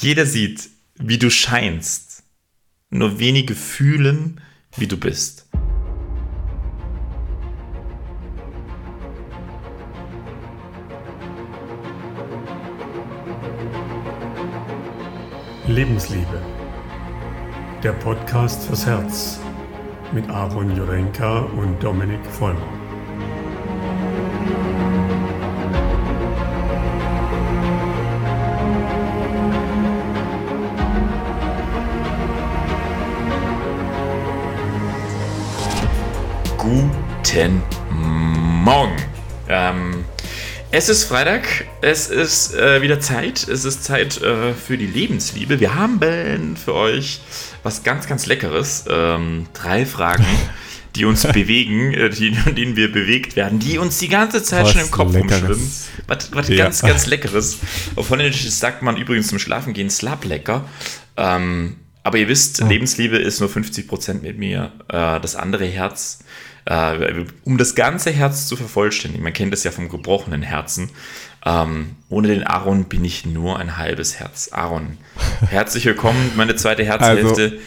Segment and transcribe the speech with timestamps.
[0.00, 2.22] Jeder sieht, wie du scheinst.
[2.88, 4.40] Nur wenige fühlen,
[4.76, 5.48] wie du bist.
[15.66, 16.42] Lebensliebe.
[17.82, 19.40] Der Podcast fürs Herz
[20.12, 22.72] mit Aaron Jurenka und Dominik Vollmer.
[37.30, 37.62] Guten
[38.64, 38.96] Morgen.
[39.50, 40.04] Ähm,
[40.70, 45.60] es ist Freitag, es ist äh, wieder Zeit, es ist Zeit äh, für die Lebensliebe.
[45.60, 47.20] Wir haben für euch
[47.62, 48.86] was ganz, ganz Leckeres.
[48.88, 50.24] Ähm, drei Fragen,
[50.96, 54.72] die uns bewegen, äh, die, denen wir bewegt werden, die uns die ganze Zeit was
[54.72, 55.70] schon im Kopf rumschwimmen.
[56.06, 56.56] Was, was ja.
[56.56, 57.58] ganz, ganz Leckeres.
[57.94, 60.66] Auf Holländisch sagt man übrigens zum Schlafengehen Slap lecker.
[61.18, 62.66] Ähm, aber ihr wisst, oh.
[62.66, 64.72] Lebensliebe ist nur 50% mit mir.
[64.88, 66.20] Äh, das andere Herz
[66.68, 70.90] äh, um das ganze Herz zu vervollständigen, man kennt es ja vom gebrochenen Herzen,
[71.46, 74.50] ähm, ohne den Aaron bin ich nur ein halbes Herz.
[74.52, 74.98] Aaron,
[75.48, 77.58] herzlich willkommen, meine zweite Herzhälfte.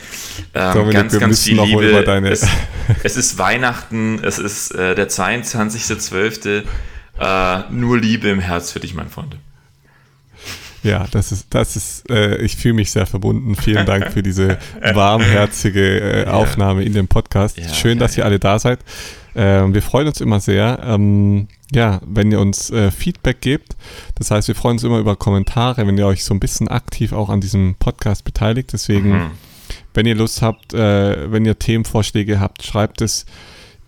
[0.54, 2.06] Also, ähm, ganz, ganz viel Liebe.
[2.30, 2.46] Es,
[3.04, 6.64] es, ist Weihnachten, es ist äh, der 22.12.
[7.20, 9.36] Äh, nur Liebe im Herz für dich, mein Freund.
[10.84, 13.56] Ja, das ist, das ist, äh, ich fühle mich sehr verbunden.
[13.56, 14.58] Vielen Dank für diese
[14.94, 16.88] warmherzige äh, Aufnahme ja.
[16.88, 17.58] in dem Podcast.
[17.58, 18.80] Ja, Schön, dass ihr alle da seid.
[19.36, 20.80] Ähm, wir freuen uns immer sehr.
[20.84, 23.76] Ähm, ja, wenn ihr uns äh, Feedback gebt.
[24.16, 27.14] Das heißt, wir freuen uns immer über Kommentare, wenn ihr euch so ein bisschen aktiv
[27.14, 28.74] auch an diesem Podcast beteiligt.
[28.74, 29.32] Deswegen, mhm.
[29.94, 33.26] wenn ihr Lust habt, äh, wenn ihr Themenvorschläge habt, schreibt es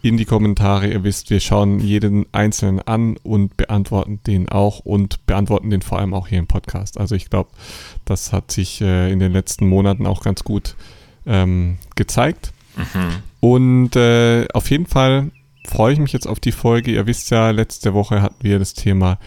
[0.03, 0.91] in die Kommentare.
[0.91, 5.97] Ihr wisst, wir schauen jeden einzelnen an und beantworten den auch und beantworten den vor
[5.97, 6.99] allem auch hier im Podcast.
[6.99, 7.49] Also ich glaube,
[8.03, 10.75] das hat sich äh, in den letzten Monaten auch ganz gut
[11.25, 12.51] ähm, gezeigt.
[12.75, 13.15] Mhm.
[13.39, 15.31] Und äh, auf jeden Fall
[15.65, 16.91] freue ich mich jetzt auf die Folge.
[16.91, 19.19] Ihr wisst ja, letzte Woche hatten wir das Thema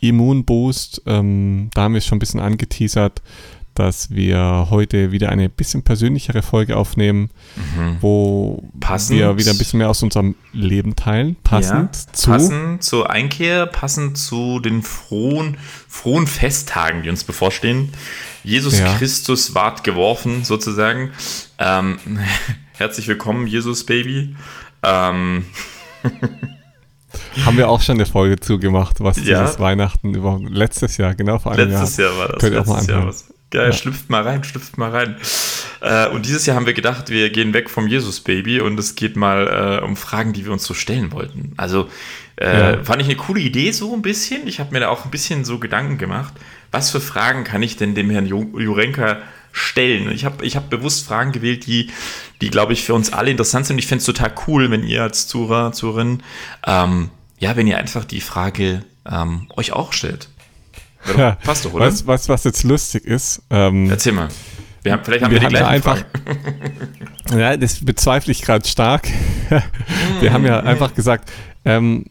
[0.00, 1.02] Immunboost.
[1.06, 3.22] Ähm, da haben wir es schon ein bisschen angeteasert
[3.74, 7.96] dass wir heute wieder eine bisschen persönlichere Folge aufnehmen, mhm.
[8.00, 9.18] wo passend.
[9.18, 11.36] wir wieder ein bisschen mehr aus unserem Leben teilen.
[11.42, 12.30] Passend ja, zu.
[12.30, 15.56] Passend zur Einkehr, passend zu den frohen,
[15.88, 17.92] frohen Festtagen, die uns bevorstehen.
[18.44, 18.96] Jesus ja.
[18.96, 21.10] Christus ward geworfen, sozusagen.
[21.58, 21.98] Ähm,
[22.72, 24.36] herzlich willkommen, Jesus Baby.
[24.82, 25.46] Ähm,
[27.44, 29.42] Haben wir auch schon eine Folge zugemacht, was ja.
[29.42, 32.10] dieses Weihnachten über letztes Jahr, genau vor einem letztes Jahr.
[32.10, 32.40] Jahr war das.
[32.40, 33.02] Könnt ihr auch mal anhören.
[33.04, 33.14] Jahr
[33.54, 33.72] Geil, ja.
[33.72, 35.16] schlüpft mal rein, schlüpft mal rein.
[35.80, 39.16] Äh, und dieses Jahr haben wir gedacht, wir gehen weg vom Jesus-Baby und es geht
[39.16, 41.52] mal äh, um Fragen, die wir uns so stellen wollten.
[41.56, 41.88] Also
[42.36, 42.82] äh, ja.
[42.82, 44.48] fand ich eine coole Idee so ein bisschen.
[44.48, 46.34] Ich habe mir da auch ein bisschen so Gedanken gemacht,
[46.72, 49.18] was für Fragen kann ich denn dem Herrn Jurenka
[49.52, 50.10] stellen?
[50.10, 51.90] Ich habe ich hab bewusst Fragen gewählt, die,
[52.40, 53.78] die glaube ich, für uns alle interessant sind.
[53.78, 56.22] Ich fände es total cool, wenn ihr als Zuhörer, Zuhörerin,
[56.66, 60.28] ähm, ja, wenn ihr einfach die Frage ähm, euch auch stellt.
[61.16, 61.86] Ja, passt doch, oder?
[61.86, 63.42] Was, was, was jetzt lustig ist.
[63.50, 64.28] Ähm, Erzähl mal.
[64.82, 66.04] Wir haben, vielleicht haben wir, wir die gleichen einfach,
[67.36, 69.08] Ja, das bezweifle ich gerade stark.
[70.20, 71.30] wir haben ja einfach gesagt,
[71.64, 72.04] ähm,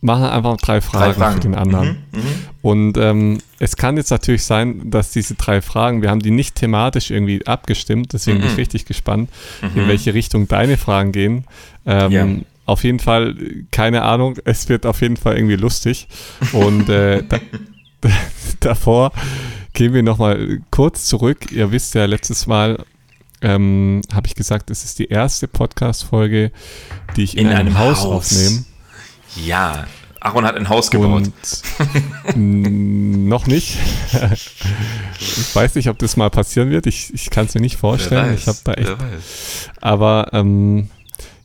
[0.00, 1.34] machen einfach drei Fragen, drei Fragen.
[1.34, 1.88] für den anderen.
[2.12, 2.24] Mhm, mh.
[2.62, 6.54] Und ähm, es kann jetzt natürlich sein, dass diese drei Fragen, wir haben die nicht
[6.54, 8.42] thematisch irgendwie abgestimmt, deswegen mhm.
[8.42, 8.60] bin ich mhm.
[8.60, 9.80] richtig gespannt, mhm.
[9.80, 11.44] in welche Richtung deine Fragen gehen.
[11.84, 12.26] Ähm, ja.
[12.66, 13.34] Auf jeden Fall,
[13.72, 16.06] keine Ahnung, es wird auf jeden Fall irgendwie lustig.
[16.52, 17.38] Und äh, da,
[18.60, 19.12] davor
[19.72, 21.52] gehen wir nochmal kurz zurück.
[21.52, 22.84] Ihr wisst ja, letztes Mal
[23.42, 26.52] ähm, habe ich gesagt, es ist die erste Podcast-Folge,
[27.16, 28.32] die ich in, in einem, einem, Haus, Haus.
[28.32, 28.64] aufnehme.
[29.36, 29.86] Ja,
[30.20, 31.30] Aaron hat ein Haus gebaut.
[32.36, 33.78] noch nicht.
[35.20, 36.86] ich weiß nicht, ob das mal passieren wird.
[36.86, 38.32] Ich, ich kann es mir nicht vorstellen.
[38.32, 38.96] Weiß, ich habe da echt.
[39.80, 40.90] Aber ähm,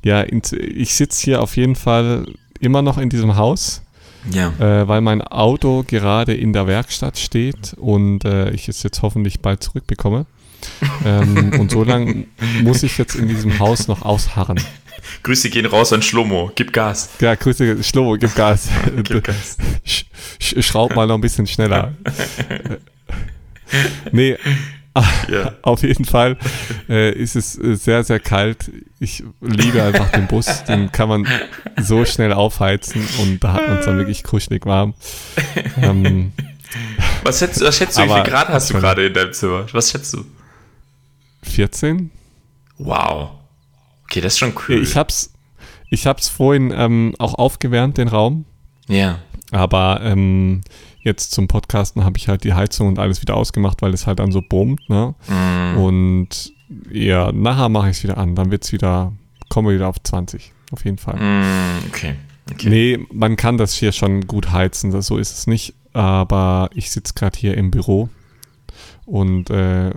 [0.03, 2.25] ja, ich sitze hier auf jeden Fall
[2.59, 3.81] immer noch in diesem Haus.
[4.31, 4.53] Ja.
[4.59, 9.39] Äh, weil mein Auto gerade in der Werkstatt steht und äh, ich es jetzt hoffentlich
[9.39, 10.25] bald zurückbekomme.
[11.05, 12.25] ähm, und so lange
[12.61, 14.59] muss ich jetzt in diesem Haus noch ausharren.
[15.23, 17.09] Grüße gehen raus an Schlomo, gib Gas.
[17.19, 18.69] Ja, Grüße, Schlomo, gib Gas.
[19.03, 19.57] gib Gas.
[19.83, 20.05] Sch
[20.39, 21.93] schraub mal noch ein bisschen schneller.
[24.11, 24.37] nee,
[25.29, 25.53] ja.
[25.61, 26.37] Auf jeden Fall
[26.89, 28.71] äh, ist es äh, sehr, sehr kalt.
[28.99, 30.63] Ich liebe einfach den Bus.
[30.63, 31.27] Den kann man
[31.81, 34.93] so schnell aufheizen und da hat man es dann wirklich kuschelig warm.
[35.77, 36.31] Ähm,
[37.23, 39.65] was schätzt, was schätzt du, wie viel Grad hast du gerade in deinem Zimmer?
[39.71, 40.25] Was schätzt du?
[41.43, 42.11] 14.
[42.77, 43.31] Wow.
[44.05, 44.81] Okay, das ist schon cool.
[44.81, 45.33] Ich hab's,
[45.89, 48.45] ich hab's vorhin ähm, auch aufgewärmt, den Raum.
[48.87, 49.19] Ja.
[49.51, 50.61] Aber ähm,
[51.05, 54.19] jetzt zum Podcasten habe ich halt die Heizung und alles wieder ausgemacht, weil es halt
[54.19, 54.89] dann so brummt.
[54.89, 55.13] Ne?
[55.27, 55.77] Mm.
[55.77, 56.53] Und
[56.91, 58.35] ja, nachher mache ich es wieder an.
[58.35, 59.13] Dann wird es wieder,
[59.47, 60.51] kommen wir wieder auf 20.
[60.71, 61.15] Auf jeden Fall.
[61.15, 62.15] Mm, okay.
[62.51, 62.69] okay.
[62.69, 64.99] Nee, man kann das hier schon gut heizen.
[65.01, 65.75] So ist es nicht.
[65.93, 68.09] Aber ich sitze gerade hier im Büro
[69.05, 69.91] und äh,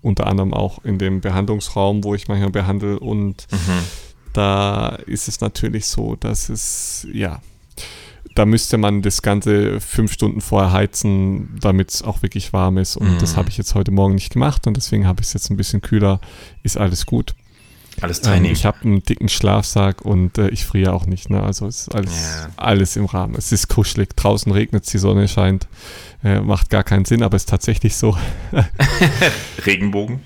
[0.00, 3.80] unter anderem auch in dem Behandlungsraum, wo ich manchmal behandle und mhm.
[4.32, 7.40] da ist es natürlich so, dass es, ja,
[8.34, 12.96] da müsste man das Ganze fünf Stunden vorher heizen, damit es auch wirklich warm ist.
[12.96, 13.18] Und mm.
[13.18, 15.56] das habe ich jetzt heute Morgen nicht gemacht und deswegen habe ich es jetzt ein
[15.56, 16.20] bisschen kühler.
[16.62, 17.34] Ist alles gut.
[18.00, 18.46] Alles Training.
[18.46, 21.30] Ähm, ich habe einen dicken Schlafsack und äh, ich friere auch nicht.
[21.30, 21.42] Ne?
[21.42, 22.50] Also ist alles, yeah.
[22.56, 23.36] alles im Rahmen.
[23.36, 24.16] Es ist kuschelig.
[24.16, 25.68] Draußen regnet es, die Sonne scheint.
[26.24, 28.16] Äh, macht gar keinen Sinn, aber ist tatsächlich so.
[29.66, 30.20] Regenbogen?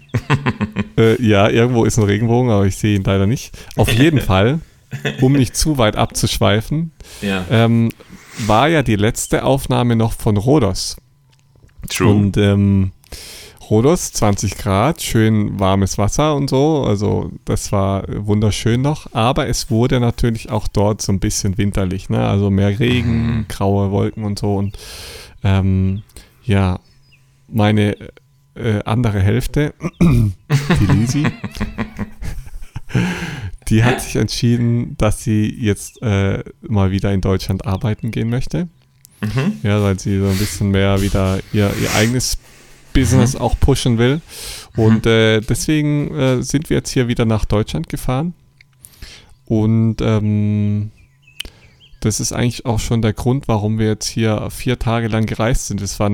[0.97, 3.57] äh, ja, irgendwo ist ein Regenbogen, aber ich sehe ihn leider nicht.
[3.77, 4.61] Auf jeden Fall
[5.21, 6.93] um nicht zu weit abzuschweifen,
[7.23, 7.45] ja.
[7.51, 7.91] ähm,
[8.47, 10.97] war ja die letzte Aufnahme noch von Rhodos.
[11.89, 12.11] True.
[12.13, 12.93] Und ähm,
[13.69, 16.85] Rhodos, 20 Grad, schön warmes Wasser und so.
[16.85, 19.13] Also das war wunderschön noch.
[19.13, 22.09] Aber es wurde natürlich auch dort so ein bisschen winterlich.
[22.09, 22.27] Ne?
[22.27, 23.47] Also mehr Regen, mhm.
[23.49, 24.57] graue Wolken und so.
[24.57, 24.79] Und
[25.45, 26.03] ähm,
[26.45, 26.81] ja,
[27.49, 27.97] meine
[28.55, 31.27] äh, andere Hälfte, die Lisi,
[33.69, 38.69] die hat sich entschieden, dass sie jetzt äh, mal wieder in Deutschland arbeiten gehen möchte.
[39.21, 39.59] Mhm.
[39.63, 42.39] Ja, weil sie so ein bisschen mehr wieder ihr, ihr eigenes
[42.93, 43.41] Business mhm.
[43.41, 44.21] auch pushen will.
[44.77, 45.11] Und mhm.
[45.11, 48.35] äh, deswegen äh, sind wir jetzt hier wieder nach Deutschland gefahren.
[49.45, 50.91] Und ähm,
[52.01, 55.67] das ist eigentlich auch schon der Grund, warum wir jetzt hier vier Tage lang gereist
[55.67, 55.81] sind.
[55.81, 56.11] Es war,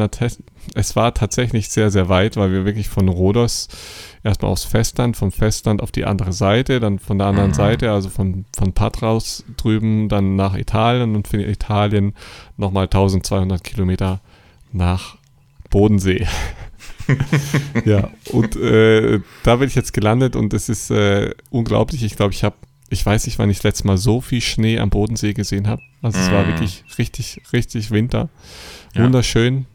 [0.75, 3.69] es war tatsächlich sehr, sehr weit, weil wir wirklich von Rhodos
[4.25, 7.55] erstmal aufs Festland, vom Festland auf die andere Seite, dann von der anderen mhm.
[7.55, 12.15] Seite, also von, von Patras drüben, dann nach Italien und von Italien
[12.57, 14.21] nochmal 1200 Kilometer
[14.73, 15.17] nach
[15.71, 16.27] Bodensee.
[17.85, 22.03] ja, und äh, da bin ich jetzt gelandet und es ist äh, unglaublich.
[22.03, 22.57] Ich glaube, ich habe
[22.91, 25.83] ich weiß nicht, wann ich das letzte Mal so viel Schnee am Bodensee gesehen habe.
[26.01, 26.49] Also es war mm.
[26.49, 28.29] wirklich richtig, richtig Winter.
[28.95, 29.03] Ja.
[29.03, 29.67] Wunderschön.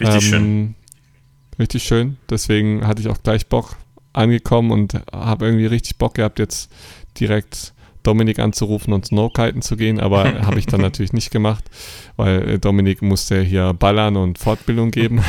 [0.00, 0.74] Richtig ähm, schön.
[1.62, 2.16] Richtig schön.
[2.28, 3.76] Deswegen hatte ich auch gleich Bock
[4.12, 6.72] angekommen und habe irgendwie richtig Bock gehabt, jetzt
[7.20, 7.72] direkt
[8.02, 11.62] Dominik anzurufen und Snowkiten zu gehen, aber habe ich dann natürlich nicht gemacht,
[12.16, 15.22] weil äh, Dominik musste hier ballern und Fortbildung geben.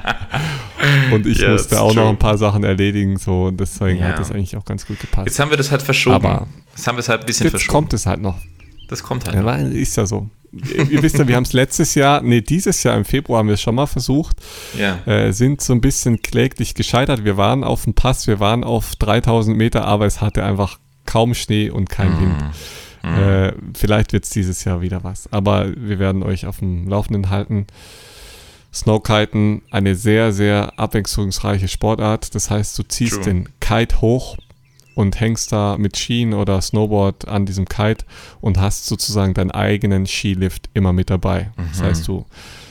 [1.12, 2.02] und ich yeah, musste auch true.
[2.02, 4.08] noch ein paar Sachen erledigen, so und deswegen ja.
[4.08, 5.28] hat das eigentlich auch ganz gut gepasst.
[5.28, 6.16] Jetzt haben wir das halt verschoben.
[6.16, 6.46] Aber
[6.76, 7.72] jetzt haben wir es halt ein bisschen jetzt verschoben.
[7.72, 8.36] kommt es halt noch.
[8.88, 9.34] Das kommt halt.
[9.36, 9.54] Ja.
[9.56, 10.28] Ist ja so.
[10.50, 13.54] Ihr wisst ja, wir haben es letztes Jahr, nee, dieses Jahr im Februar haben wir
[13.54, 14.36] es schon mal versucht.
[14.78, 14.98] Ja.
[15.04, 17.24] Äh, sind so ein bisschen kläglich gescheitert.
[17.24, 21.34] Wir waren auf dem Pass, wir waren auf 3000 Meter, aber es hatte einfach kaum
[21.34, 22.20] Schnee und kein mm.
[22.20, 22.44] Wind.
[23.02, 23.18] Mm.
[23.18, 25.30] Äh, vielleicht wird es dieses Jahr wieder was.
[25.32, 27.66] Aber wir werden euch auf dem Laufenden halten.
[28.72, 32.34] Snowkiten, eine sehr, sehr abwechslungsreiche Sportart.
[32.34, 33.24] Das heißt, du ziehst True.
[33.24, 34.36] den Kite hoch
[34.98, 38.04] und hängst da mit Skien oder Snowboard an diesem Kite
[38.40, 41.52] und hast sozusagen deinen eigenen Skilift immer mit dabei.
[41.56, 41.68] Mhm.
[41.70, 42.26] Das heißt, du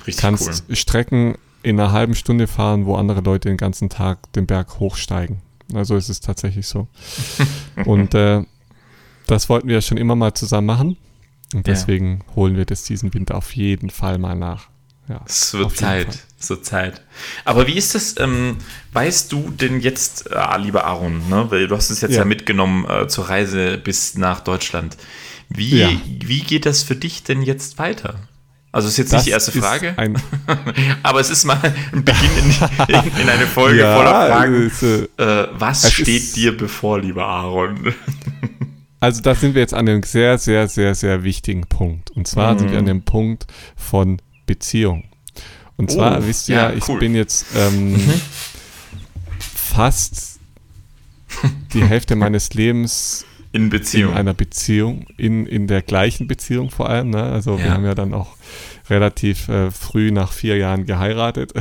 [0.05, 0.75] Richtig kannst cool.
[0.75, 5.37] Strecken in einer halben Stunde fahren, wo andere Leute den ganzen Tag den Berg hochsteigen.
[5.73, 6.89] Also ist es tatsächlich so.
[7.85, 8.43] und äh,
[9.27, 10.97] das wollten wir schon immer mal zusammen machen.
[11.53, 12.35] Und deswegen ja.
[12.35, 14.67] holen wir das diesen Winter auf jeden Fall mal nach.
[15.07, 16.25] Ja, es wird Zeit.
[16.39, 17.01] Es wird Zeit.
[17.45, 18.57] Aber wie ist das, ähm,
[18.93, 22.25] weißt du denn jetzt, äh, lieber Aaron, ne, weil du hast es jetzt ja, ja
[22.25, 24.97] mitgenommen äh, zur Reise bis nach Deutschland.
[25.49, 25.89] Wie, ja.
[26.05, 28.15] wie geht das für dich denn jetzt weiter?
[28.71, 29.95] Also ist jetzt das nicht die erste Frage,
[31.03, 31.59] aber es ist mal
[31.93, 34.67] ein Beginn in, in, in eine Folge ja, voller Fragen.
[34.67, 37.95] Ist, äh, äh, was steht dir bevor, lieber Aaron?
[38.99, 42.11] also da sind wir jetzt an einem sehr, sehr, sehr, sehr wichtigen Punkt.
[42.11, 42.59] Und zwar mm.
[42.59, 45.03] sind wir an dem Punkt von Beziehung.
[45.77, 46.97] Und zwar, oh, wisst ihr ja, ich cool.
[46.97, 48.21] bin jetzt ähm, mhm.
[49.39, 50.39] fast
[51.73, 54.11] die Hälfte meines Lebens in Beziehung.
[54.11, 57.11] In einer Beziehung, in, in der gleichen Beziehung vor allem.
[57.11, 57.21] Ne?
[57.21, 57.63] Also ja.
[57.63, 58.35] wir haben ja dann auch
[58.89, 61.53] relativ äh, früh nach vier Jahren geheiratet.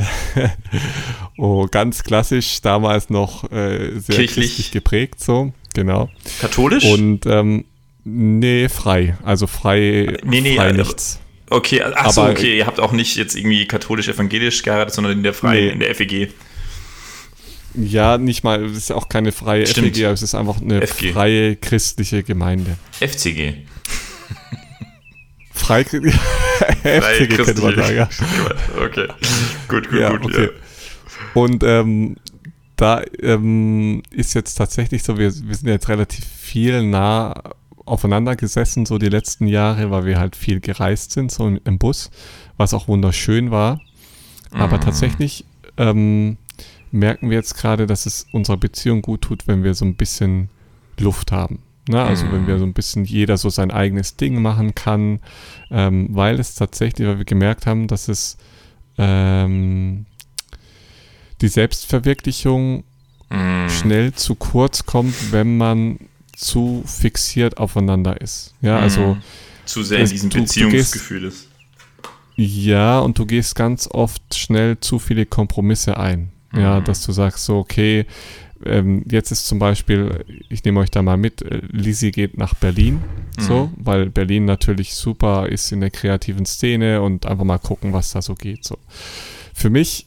[1.37, 4.71] oh, ganz klassisch, damals noch äh, sehr Kirchlich.
[4.71, 6.09] geprägt, so, genau.
[6.39, 6.85] Katholisch?
[6.85, 7.65] Und ähm,
[8.03, 9.17] nee, frei.
[9.23, 11.19] Also frei, nee, nee, frei äh, nichts.
[11.49, 15.65] Okay, achso, okay, ihr habt auch nicht jetzt irgendwie katholisch-evangelisch geheiratet, sondern in der freien,
[15.65, 15.71] nee.
[15.71, 16.33] in der FEG.
[17.73, 19.95] Ja, nicht mal, es ist auch keine freie Stimmt.
[19.95, 21.13] FEG, es ist einfach eine FG.
[21.13, 22.77] freie christliche Gemeinde.
[22.99, 23.65] FCG.
[25.53, 28.09] Frei, FCG könnte man sagen, ja.
[28.83, 29.07] Okay,
[29.67, 30.25] gut, gut, ja, gut.
[30.25, 30.43] Okay.
[30.45, 30.49] Ja.
[31.33, 32.15] Und ähm,
[32.75, 37.33] da ähm, ist jetzt tatsächlich so, wir, wir sind jetzt relativ viel nah
[37.87, 41.77] aufeinander gesessen, so die letzten Jahre, weil wir halt viel gereist sind, so im, im
[41.77, 42.09] Bus,
[42.57, 43.81] was auch wunderschön war.
[44.51, 44.81] Aber Mhm.
[44.81, 45.45] tatsächlich
[45.77, 46.37] ähm,
[46.91, 50.49] merken wir jetzt gerade, dass es unserer Beziehung gut tut, wenn wir so ein bisschen
[50.99, 51.59] Luft haben.
[51.87, 52.01] Ne?
[52.01, 52.31] Also Mhm.
[52.31, 55.19] wenn wir so ein bisschen jeder so sein eigenes Ding machen kann,
[55.69, 58.37] ähm, weil es tatsächlich, weil wir gemerkt haben, dass es
[58.97, 60.05] ähm,
[61.41, 62.83] die Selbstverwirklichung
[63.29, 63.69] Mhm.
[63.69, 65.99] schnell zu kurz kommt, wenn man
[66.37, 68.53] zu fixiert aufeinander ist.
[68.61, 69.21] Ja, also Mhm.
[69.65, 71.47] zu sehr in es- diesem du- du Beziehungsgefühl ist.
[72.35, 76.31] Ja, und du gehst ganz oft schnell zu viele Kompromisse ein.
[76.55, 76.85] Ja, Mhm.
[76.85, 78.05] dass du sagst so, okay,
[78.65, 82.53] ähm, jetzt ist zum Beispiel, ich nehme euch da mal mit, äh, Lizzie geht nach
[82.55, 83.01] Berlin,
[83.39, 83.71] so, Mhm.
[83.77, 88.21] weil Berlin natürlich super ist in der kreativen Szene und einfach mal gucken, was da
[88.21, 88.63] so geht.
[88.63, 88.77] So.
[89.53, 90.06] Für mich,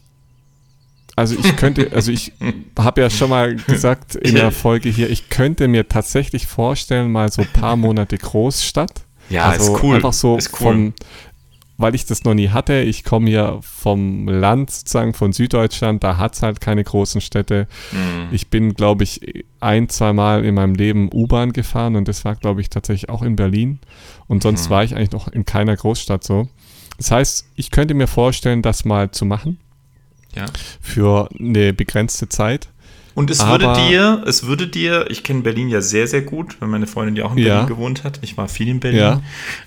[1.17, 2.33] also ich könnte, also ich
[2.79, 7.31] habe ja schon mal gesagt in der Folge hier, ich könnte mir tatsächlich vorstellen, mal
[7.31, 9.05] so ein paar Monate Großstadt.
[9.29, 9.97] Ja, also ist cool.
[9.97, 10.40] Einfach so cool.
[10.50, 10.95] vom,
[11.76, 12.81] weil ich das noch nie hatte.
[12.81, 17.69] Ich komme ja vom Land sozusagen, von Süddeutschland, da hat es halt keine großen Städte.
[17.93, 18.29] Mhm.
[18.33, 22.35] Ich bin, glaube ich, ein, zwei Mal in meinem Leben U-Bahn gefahren und das war,
[22.35, 23.79] glaube ich, tatsächlich auch in Berlin.
[24.26, 24.71] Und sonst Mhm.
[24.71, 26.49] war ich eigentlich noch in keiner Großstadt so.
[26.97, 29.59] Das heißt, ich könnte mir vorstellen, das mal zu machen
[30.34, 30.46] ja.
[30.80, 32.68] für eine begrenzte Zeit.
[33.14, 36.56] Und es würde Aber- dir, es würde dir, ich kenne Berlin ja sehr, sehr gut,
[36.60, 37.54] weil meine Freundin ja auch in Ja.
[37.62, 38.20] Berlin gewohnt hat.
[38.22, 39.00] Ich war viel in Berlin.
[39.00, 39.22] Ja.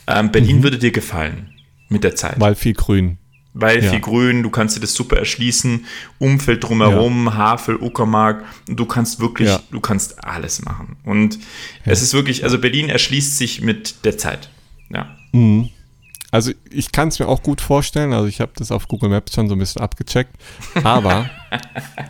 [0.08, 1.50] Ähm, Berlin würde dir gefallen
[1.90, 2.40] mit der Zeit.
[2.40, 3.18] Weil viel Grün.
[3.54, 3.92] Weil Ja.
[3.92, 5.86] viel Grün, du kannst dir das super erschließen,
[6.18, 9.62] Umfeld drumherum, Havel, Uckermark, du kannst wirklich, Ja.
[9.70, 10.96] du kannst alles machen.
[11.04, 11.38] Und
[11.86, 14.50] es ist wirklich, also Berlin erschließt sich mit der Zeit.
[14.90, 15.16] Ja.
[15.34, 15.70] Mhm.
[16.34, 18.12] Also ich kann es mir auch gut vorstellen.
[18.12, 20.32] Also ich habe das auf Google Maps schon so ein bisschen abgecheckt.
[20.84, 21.30] Aber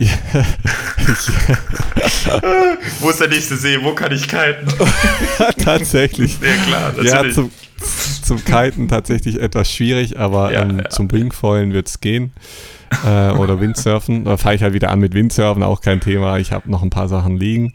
[3.00, 3.78] Wo ist der nächste See?
[3.82, 4.66] Wo kann ich kiten?
[5.62, 6.38] tatsächlich.
[6.40, 7.34] Ja, klar, Ja, natürlich.
[7.34, 7.50] zum,
[8.22, 10.88] zum Kiten tatsächlich etwas schwierig, aber Ja, ähm, ja.
[10.88, 12.32] zum Wingfoilen wird es gehen.
[13.04, 14.24] Äh, oder Windsurfen.
[14.24, 16.38] Da fange ich halt wieder an mit Windsurfen, auch kein Thema.
[16.38, 17.74] Ich habe noch ein paar Sachen liegen.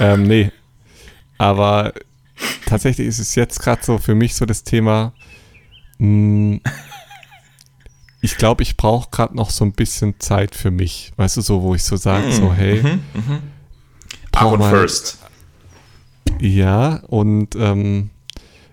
[0.00, 0.50] Ähm, nee.
[1.38, 1.94] Aber
[2.66, 5.14] tatsächlich ist es jetzt gerade so für mich so das Thema.
[5.98, 6.60] Mh,
[8.20, 11.12] ich glaube, ich brauche gerade noch so ein bisschen Zeit für mich.
[11.16, 13.42] Weißt du, so, wo ich so sage, so, hey, Mhm, mhm.
[14.32, 15.18] Aaron mal- first.
[16.40, 18.10] Ja, und ähm,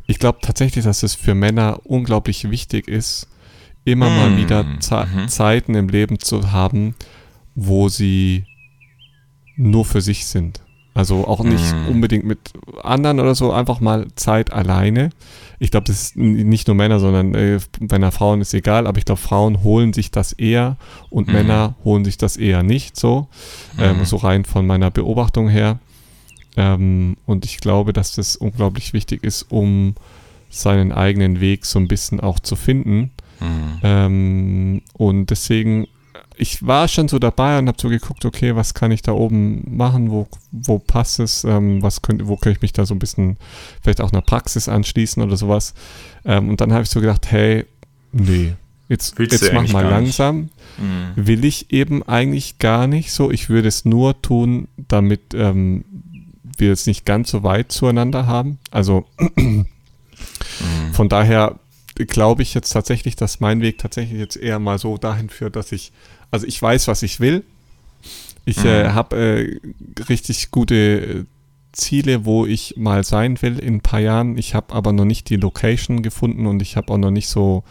[0.05, 3.27] ich glaube tatsächlich, dass es für Männer unglaublich wichtig ist,
[3.85, 5.27] immer mal Mm, wieder Ze mhm.
[5.29, 6.93] Zeiten im Leben zu haben,
[7.55, 8.45] wo sie
[9.55, 10.61] nur für sich sind.
[10.95, 11.87] Also auch nicht Mm.
[11.89, 12.39] unbedingt mit
[12.81, 15.09] anderen oder so, einfach mal Zeit alleine.
[15.59, 18.97] Ich glaube, das ist nicht nur Männer, sondern äh, bei einer Frauen ist egal, aber
[18.97, 20.77] ich glaube, Frauen holen sich das eher
[21.09, 21.33] und Mhm.
[21.33, 23.27] Männer holen sich das eher nicht so.
[23.77, 24.05] Ähm, Mhm.
[24.05, 25.79] so rein von meiner Beobachtung her.
[26.57, 29.95] Ähm, und ich glaube, dass das unglaublich wichtig ist, um
[30.49, 33.11] seinen eigenen Weg so ein bisschen auch zu finden.
[33.41, 33.79] Mhm.
[33.83, 35.87] Ähm, und deswegen,
[36.37, 39.63] ich war schon so dabei und habe so geguckt, okay, was kann ich da oben
[39.75, 42.99] machen, wo, wo passt es, ähm, was könnte, wo könnte ich mich da so ein
[42.99, 43.37] bisschen
[43.81, 45.73] vielleicht auch einer Praxis anschließen oder sowas.
[46.25, 47.65] Ähm, und dann habe ich so gedacht, hey,
[48.11, 48.53] nee,
[48.89, 51.13] jetzt, Willst jetzt mach mal langsam Mhm.
[51.15, 53.31] will ich eben eigentlich gar nicht so.
[53.31, 55.85] Ich würde es nur tun, damit ähm,
[56.57, 58.59] wir es nicht ganz so weit zueinander haben.
[58.71, 59.05] Also
[59.37, 59.65] Mhm.
[60.93, 61.59] von daher
[61.95, 65.71] glaube ich jetzt tatsächlich, dass mein Weg tatsächlich jetzt eher mal so dahin führt, dass
[65.71, 65.91] ich,
[66.31, 67.43] also ich weiß, was ich will.
[68.45, 68.93] Ich äh, Mhm.
[68.93, 71.23] habe äh, richtig gute äh,
[71.71, 74.37] Ziele, wo ich mal sein will in ein paar Jahren.
[74.37, 77.63] Ich habe aber noch nicht die Location gefunden und ich habe auch noch nicht so,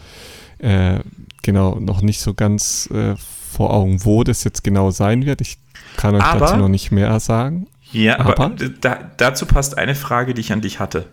[0.59, 0.99] äh,
[1.43, 3.15] genau, noch nicht so ganz äh,
[3.51, 5.41] vor Augen, wo das jetzt genau sein wird.
[5.41, 5.57] Ich
[5.97, 7.67] kann euch Aber- dazu noch nicht mehr sagen.
[7.91, 11.07] Ja, aber, Aber- da, dazu passt eine Frage, die ich an dich hatte.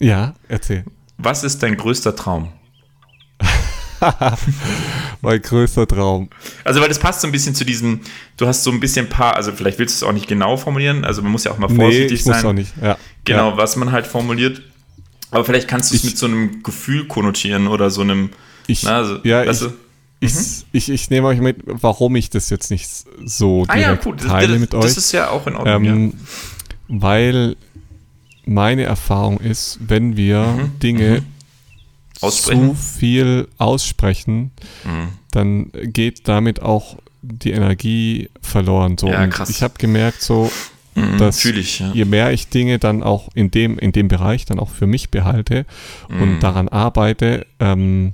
[0.00, 0.84] Ja, erzähl.
[1.16, 2.48] Was ist dein größter Traum?
[5.22, 6.28] mein größter Traum.
[6.64, 8.00] Also, weil das passt so ein bisschen zu diesem,
[8.36, 11.04] du hast so ein bisschen paar, also vielleicht willst du es auch nicht genau formulieren,
[11.04, 12.34] also man muss ja auch mal Nee, vorsichtig ich sein.
[12.36, 12.72] muss auch nicht.
[12.82, 12.96] Ja.
[13.24, 13.56] Genau, Ja.
[13.56, 14.62] was man halt formuliert.
[15.30, 18.30] Aber vielleicht kannst du es Ich- mit so einem Gefühl konnotieren oder so einem,
[18.66, 19.74] Ich, na, also, ja, weißt ich, du?
[20.20, 20.32] ich,
[20.72, 22.88] ich, ich nehme euch mit, warum ich das jetzt nicht
[23.24, 24.96] so Ah ja, gut, das, teile das, mit das euch.
[24.96, 25.84] ist ja auch in Ordnung.
[25.84, 25.92] ja.
[25.92, 26.12] Ähm,
[26.88, 27.56] Weil
[28.44, 31.22] meine Erfahrung ist, wenn wir Mhm, Dinge
[32.20, 32.76] Aussprechen.
[32.76, 34.50] zu viel aussprechen,
[34.84, 35.08] Mhm.
[35.32, 38.98] dann geht damit auch die Energie verloren.
[38.98, 39.08] So.
[39.08, 39.48] Ja, Und krass.
[39.50, 40.50] Ich habe gemerkt, so,
[40.94, 41.90] Mhm, das- Fühl ich, ja.
[41.94, 45.10] je mehr ich Dinge dann auch in dem, in dem Bereich dann auch für mich
[45.10, 45.64] behalte
[46.10, 46.22] Mhm.
[46.22, 48.12] und daran arbeite, ähm,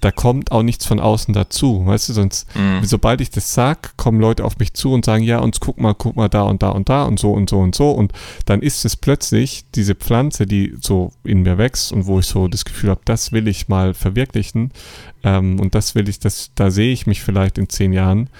[0.00, 2.84] da kommt auch nichts von außen dazu, weißt du, sonst, mhm.
[2.84, 5.94] sobald ich das sag, kommen Leute auf mich zu und sagen, ja, uns guck mal,
[5.94, 8.12] guck mal da und da und da und so und so und so und
[8.46, 12.48] dann ist es plötzlich diese Pflanze, die so in mir wächst und wo ich so
[12.48, 14.72] das Gefühl habe, das will ich mal verwirklichen
[15.22, 18.30] ähm, und das will ich, das, da sehe ich mich vielleicht in zehn Jahren,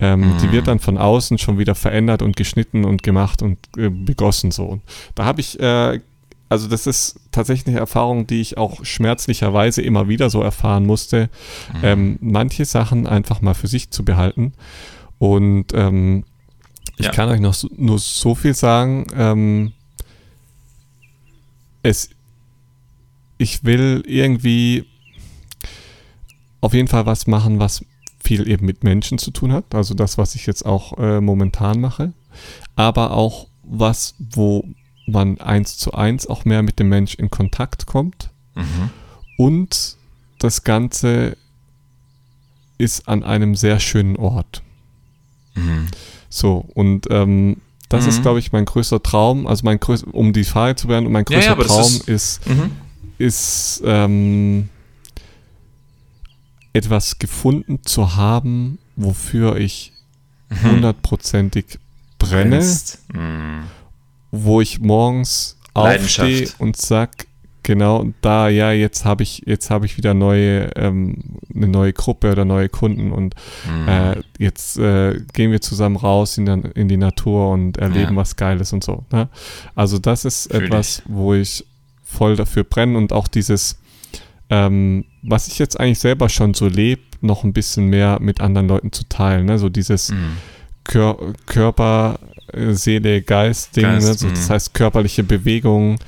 [0.00, 0.38] ähm, mhm.
[0.38, 4.50] Die wird dann von außen schon wieder verändert und geschnitten und gemacht und äh, begossen
[4.50, 4.64] so.
[4.64, 4.82] Und
[5.14, 6.00] da habe ich, äh,
[6.50, 11.30] also das ist tatsächlich eine Erfahrung, die ich auch schmerzlicherweise immer wieder so erfahren musste,
[11.72, 11.80] mhm.
[11.82, 14.52] ähm, manche Sachen einfach mal für sich zu behalten.
[15.18, 16.24] Und ähm,
[16.96, 17.12] ich ja.
[17.12, 19.06] kann euch noch so, nur so viel sagen.
[19.14, 19.72] Ähm,
[21.84, 22.10] es,
[23.38, 24.86] ich will irgendwie
[26.60, 27.84] auf jeden Fall was machen, was
[28.18, 31.80] viel eben mit Menschen zu tun hat, also das, was ich jetzt auch äh, momentan
[31.80, 32.12] mache,
[32.74, 34.64] aber auch was, wo
[35.10, 38.90] man eins zu eins auch mehr mit dem Mensch in Kontakt kommt mhm.
[39.36, 39.96] und
[40.38, 41.36] das Ganze
[42.78, 44.62] ist an einem sehr schönen Ort.
[45.54, 45.86] Mhm.
[46.30, 47.58] So, und ähm,
[47.90, 48.08] das mhm.
[48.10, 51.24] ist, glaube ich, mein größter Traum, also mein größter, um die Frage zu werden, mein
[51.24, 52.70] größter ja, ja, Traum ist, ist, mhm.
[53.18, 54.68] ist ähm,
[56.72, 59.92] etwas gefunden zu haben, wofür ich
[60.48, 60.70] mhm.
[60.70, 61.78] hundertprozentig
[62.18, 62.64] brenne,
[63.12, 63.64] mhm.
[64.30, 67.26] Wo ich morgens aufstehe und sag,
[67.62, 72.32] genau da, ja, jetzt habe ich, jetzt habe ich wieder neue, ähm, eine neue Gruppe
[72.32, 73.34] oder neue Kunden und
[73.68, 73.88] mhm.
[73.88, 78.16] äh, jetzt äh, gehen wir zusammen raus in, der, in die Natur und erleben ja.
[78.16, 79.04] was Geiles und so.
[79.12, 79.28] Ne?
[79.74, 81.04] Also das ist Fühl etwas, ich.
[81.06, 81.64] wo ich
[82.02, 83.78] voll dafür brenne und auch dieses
[84.50, 88.68] ähm, was ich jetzt eigentlich selber schon so lebe, noch ein bisschen mehr mit anderen
[88.68, 89.46] Leuten zu teilen.
[89.46, 89.58] Ne?
[89.58, 90.36] So dieses mhm.
[90.84, 92.18] Kör Körper,
[92.52, 93.84] äh, Seele, Geist-Ding.
[93.84, 94.14] Geist, ne?
[94.14, 94.52] so, das mhm.
[94.52, 95.98] heißt körperliche Bewegung,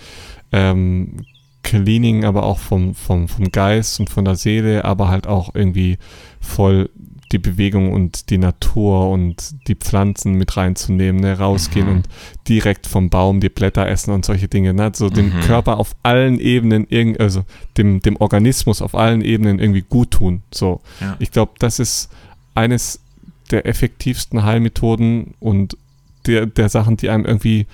[0.53, 1.25] ähm,
[1.63, 5.99] Cleaning, aber auch vom, vom, vom Geist und von der Seele, aber halt auch irgendwie
[6.41, 6.91] voll
[7.33, 11.39] die Bewegung und die Natur und die Pflanzen mit reinzunehmen, ne?
[11.39, 11.93] rausgehen mhm.
[11.97, 12.09] und
[12.47, 14.75] direkt vom Baum die Blätter essen und solche Dinge.
[14.75, 14.93] Ne?
[14.95, 15.15] So mhm.
[15.15, 16.87] dem Körper auf allen Ebenen,
[17.19, 17.45] also
[17.79, 20.43] dem, dem Organismus auf allen Ebenen irgendwie gut tun.
[20.53, 20.83] So.
[21.01, 21.17] Ja.
[21.19, 22.11] Ich glaube, das ist
[22.55, 23.01] eines
[23.51, 25.77] der effektivsten Heilmethoden und
[26.27, 27.67] der, der Sachen, die einem irgendwie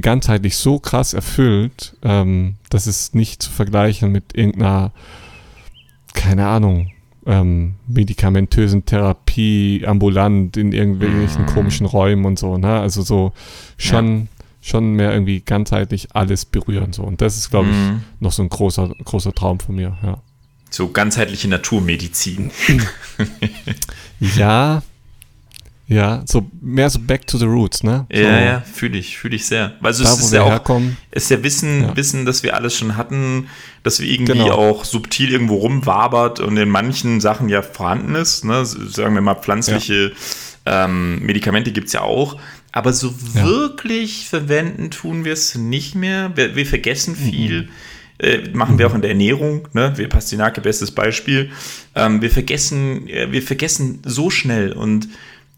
[0.00, 4.92] ganzheitlich so krass erfüllt, ähm, dass es nicht zu vergleichen mit irgendeiner,
[6.14, 6.90] keine Ahnung,
[7.26, 11.46] ähm, medikamentösen Therapie ambulant in irgendwelchen mm.
[11.46, 12.80] komischen Räumen und so, ne?
[12.80, 13.32] Also so
[13.78, 14.26] schon, ja.
[14.60, 17.02] schon mehr irgendwie ganzheitlich alles berühren so.
[17.02, 18.04] Und das ist, glaube ich, mm.
[18.20, 20.20] noch so ein großer, großer Traum von mir, ja.
[20.68, 22.50] So ganzheitliche Naturmedizin.
[24.20, 24.82] ja,
[25.86, 28.06] ja, so mehr so back to the roots, ne?
[28.10, 29.74] So, ja, ja, fühle ich, fühle ich sehr.
[29.82, 30.96] Also da, es ist ja auch, herkommen.
[31.10, 31.96] ist ja Wissen, ja.
[31.96, 33.48] Wissen, dass wir alles schon hatten,
[33.82, 34.54] dass wir irgendwie genau.
[34.54, 38.64] auch subtil irgendwo rumwabert und in manchen Sachen ja vorhanden ist, ne?
[38.64, 40.12] Sagen wir mal, pflanzliche
[40.66, 40.84] ja.
[40.86, 42.38] ähm, Medikamente gibt es ja auch.
[42.72, 43.44] Aber so ja.
[43.44, 46.32] wirklich verwenden tun wir es nicht mehr.
[46.34, 47.30] Wir, wir vergessen mhm.
[47.30, 47.62] viel.
[47.62, 47.68] Mhm.
[48.18, 49.92] Äh, machen wir auch in der Ernährung, ne?
[49.96, 51.50] Wir Pastinake, bestes Beispiel.
[51.94, 55.08] Ähm, wir vergessen, äh, wir vergessen so schnell und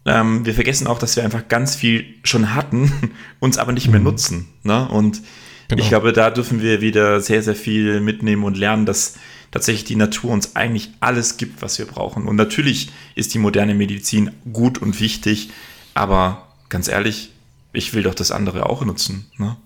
[0.07, 3.99] ähm, wir vergessen auch, dass wir einfach ganz viel schon hatten, uns aber nicht mehr
[3.99, 4.05] mhm.
[4.05, 4.47] nutzen.
[4.63, 4.87] Ne?
[4.87, 5.21] Und
[5.67, 5.83] genau.
[5.83, 9.15] ich glaube, da dürfen wir wieder sehr, sehr viel mitnehmen und lernen, dass
[9.51, 12.27] tatsächlich die Natur uns eigentlich alles gibt, was wir brauchen.
[12.27, 15.49] Und natürlich ist die moderne Medizin gut und wichtig,
[15.93, 17.31] aber ganz ehrlich,
[17.73, 19.29] ich will doch das andere auch nutzen.
[19.37, 19.57] Ne?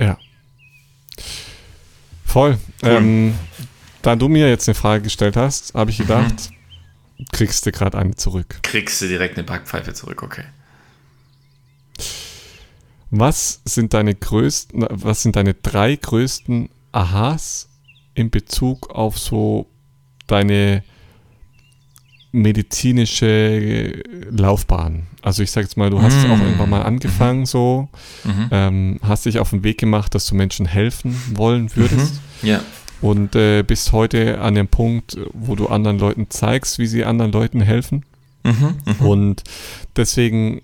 [0.00, 0.18] Ja.
[2.24, 2.58] Voll.
[2.82, 2.90] Cool.
[2.90, 3.34] Ähm,
[4.02, 6.57] da du mir jetzt eine Frage gestellt hast, habe ich gedacht, mhm
[7.32, 8.60] kriegst du gerade eine zurück.
[8.62, 10.44] Kriegst du direkt eine Backpfeife zurück, okay.
[13.10, 17.68] Was sind deine größten, was sind deine drei größten Aha's
[18.14, 19.66] in Bezug auf so
[20.26, 20.84] deine
[22.32, 25.06] medizinische Laufbahn?
[25.22, 26.30] Also ich sag jetzt mal, du hast mmh.
[26.30, 27.88] auch irgendwann mal angefangen so,
[28.24, 28.48] mhm.
[28.50, 32.20] ähm, hast dich auf den Weg gemacht, dass du Menschen helfen wollen würdest.
[32.42, 32.48] Mhm.
[32.48, 32.60] Ja
[33.00, 37.32] und äh, bist heute an dem Punkt, wo du anderen Leuten zeigst, wie sie anderen
[37.32, 38.04] Leuten helfen.
[38.44, 39.06] Mhm, mh.
[39.06, 39.44] Und
[39.96, 40.62] deswegen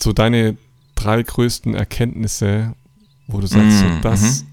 [0.00, 0.56] so deine
[0.94, 2.74] drei größten Erkenntnisse,
[3.26, 4.46] wo du sagst, mhm, so, das mhm.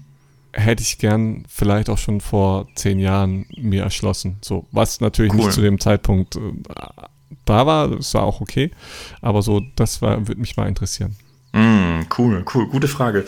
[0.60, 4.38] hätte ich gern vielleicht auch schon vor zehn Jahren mir erschlossen.
[4.40, 5.38] So, was natürlich cool.
[5.38, 6.40] nicht zu dem Zeitpunkt äh,
[7.44, 8.70] da war, das war auch okay.
[9.20, 11.16] Aber so, das war, würde mich mal interessieren.
[11.52, 13.24] Mm, cool, cool, gute Frage.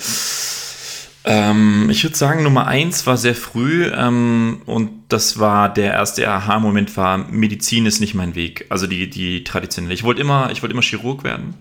[1.27, 6.29] Ähm, ich würde sagen, Nummer eins war sehr früh ähm, und das war der erste
[6.29, 8.67] Aha-Moment war, Medizin ist nicht mein Weg.
[8.69, 9.95] Also die, die traditionelle.
[9.95, 11.55] Ich wollte immer, ich wollte immer Chirurg werden.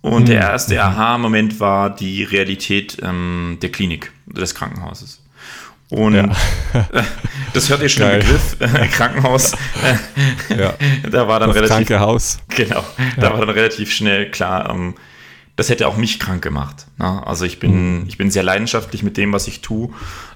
[0.00, 0.26] Und mhm.
[0.26, 5.22] der erste Aha-Moment war die Realität ähm, der Klinik, des Krankenhauses.
[5.90, 6.28] Und ja.
[7.54, 8.20] das hört ihr schon Geil.
[8.20, 9.52] im Begriff, äh, Krankenhaus.
[10.56, 10.74] ja.
[11.10, 11.88] Da war dann das relativ.
[11.88, 12.38] Kranke Haus.
[12.48, 12.84] Genau.
[13.16, 14.94] Da war dann relativ schnell klar, ähm,
[15.58, 16.86] das hätte auch mich krank gemacht.
[16.98, 17.26] Ne?
[17.26, 18.04] Also ich bin, mhm.
[18.06, 19.90] ich bin sehr leidenschaftlich mit dem, was ich tue.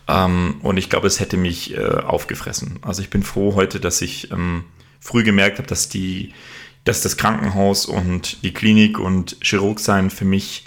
[0.09, 2.81] Ähm, und ich glaube, es hätte mich äh, aufgefressen.
[2.83, 4.65] Also ich bin froh heute, dass ich ähm,
[4.99, 6.35] früh gemerkt habe, dass die,
[6.83, 10.65] dass das Krankenhaus und die Klinik und Chirurg sein für mich,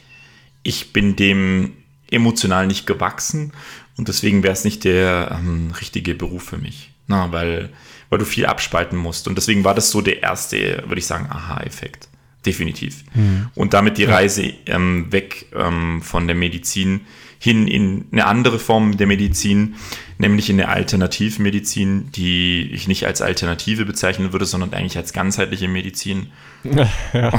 [0.64, 1.74] ich bin dem
[2.10, 3.52] emotional nicht gewachsen
[3.98, 6.92] und deswegen wäre es nicht der ähm, richtige Beruf für mich.
[7.08, 7.72] Na, weil,
[8.10, 9.28] weil du viel abspalten musst.
[9.28, 12.08] Und deswegen war das so der erste, würde ich sagen, Aha-Effekt.
[12.46, 13.04] Definitiv.
[13.14, 13.50] Mhm.
[13.56, 17.02] Und damit die Reise ähm, weg ähm, von der Medizin
[17.40, 19.76] hin in eine andere Form der Medizin,
[20.18, 25.68] nämlich in eine Alternativmedizin, die ich nicht als Alternative bezeichnen würde, sondern eigentlich als ganzheitliche
[25.68, 26.28] Medizin.
[27.14, 27.32] Ja.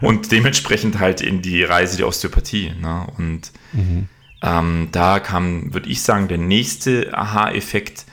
[0.00, 2.72] Und dementsprechend halt in die Reise der Osteopathie.
[2.80, 3.04] Ne?
[3.18, 4.06] Und mhm.
[4.42, 8.06] ähm, da kam, würde ich sagen, der nächste Aha-Effekt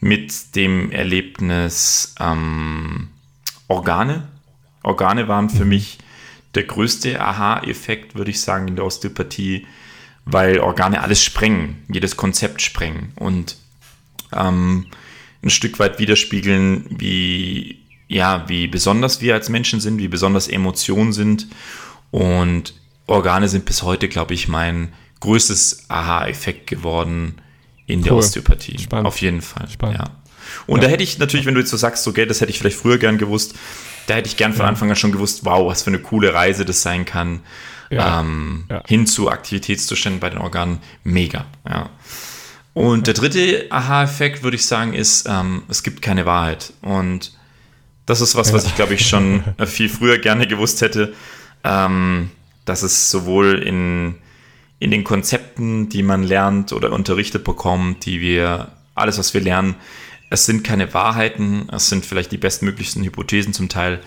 [0.00, 3.08] mit dem Erlebnis ähm,
[3.66, 4.28] Organe.
[4.84, 5.98] Organe waren für mich
[6.54, 9.66] der größte Aha-Effekt, würde ich sagen, in der Osteopathie
[10.24, 13.56] weil Organe alles sprengen, jedes Konzept sprengen und
[14.32, 14.86] ähm,
[15.42, 21.12] ein Stück weit widerspiegeln, wie, ja, wie besonders wir als Menschen sind, wie besonders Emotionen
[21.12, 21.48] sind.
[22.10, 22.74] Und
[23.06, 27.34] Organe sind bis heute, glaube ich, mein größtes Aha-Effekt geworden
[27.86, 28.04] in cool.
[28.04, 28.78] der Osteopathie.
[28.78, 29.06] Spannend.
[29.06, 29.68] Auf jeden Fall.
[29.68, 29.98] Spannend.
[29.98, 30.04] Ja.
[30.66, 30.84] Und ja.
[30.84, 32.78] da hätte ich natürlich, wenn du jetzt so sagst, so Geld, das hätte ich vielleicht
[32.78, 33.54] früher gern gewusst,
[34.06, 36.64] da hätte ich gern von Anfang an schon gewusst, wow, was für eine coole Reise
[36.64, 37.40] das sein kann
[37.90, 38.20] ja.
[38.20, 38.82] Ähm, ja.
[38.86, 41.46] hin zu Aktivitätszuständen bei den Organen mega.
[41.68, 41.90] Ja.
[42.72, 46.72] Und der dritte Aha-Effekt, würde ich sagen, ist, ähm, es gibt keine Wahrheit.
[46.82, 47.32] Und
[48.06, 51.14] das ist was, was ich, glaube ich, schon viel früher gerne gewusst hätte,
[51.62, 52.30] ähm,
[52.64, 54.16] dass es sowohl in,
[54.80, 59.76] in den Konzepten, die man lernt oder unterrichtet bekommt, die wir, alles, was wir lernen,
[60.30, 64.00] es sind keine Wahrheiten, es sind vielleicht die bestmöglichsten Hypothesen zum Teil,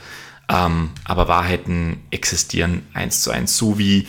[0.50, 4.08] ähm, aber Wahrheiten existieren eins zu eins, so wie,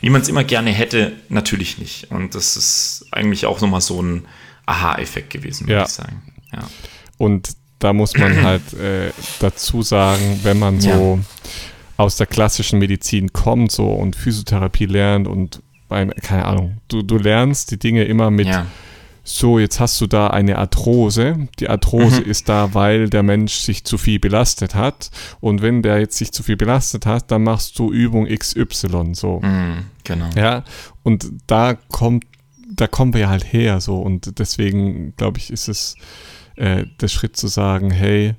[0.00, 2.10] wie man es immer gerne hätte, natürlich nicht.
[2.10, 4.26] Und das ist eigentlich auch nochmal so ein
[4.66, 5.84] Aha-Effekt gewesen, würde ja.
[5.84, 6.22] ich sagen.
[6.52, 6.68] Ja.
[7.16, 11.50] Und da muss man halt äh, dazu sagen, wenn man so ja.
[11.96, 17.70] aus der klassischen Medizin kommt so und Physiotherapie lernt und keine Ahnung, du, du lernst
[17.70, 18.66] die Dinge immer mit ja
[19.30, 21.48] so, jetzt hast du da eine Arthrose.
[21.58, 22.30] Die Arthrose mhm.
[22.30, 25.10] ist da, weil der Mensch sich zu viel belastet hat.
[25.40, 29.10] Und wenn der jetzt sich zu viel belastet hat, dann machst du Übung XY.
[29.12, 29.40] So.
[29.40, 30.30] Mhm, genau.
[30.34, 30.64] Ja.
[31.02, 32.24] Und da kommt,
[32.74, 33.82] da kommen wir halt her.
[33.82, 33.98] So.
[33.98, 35.96] Und deswegen, glaube ich, ist es
[36.56, 38.34] äh, der Schritt zu sagen, hey,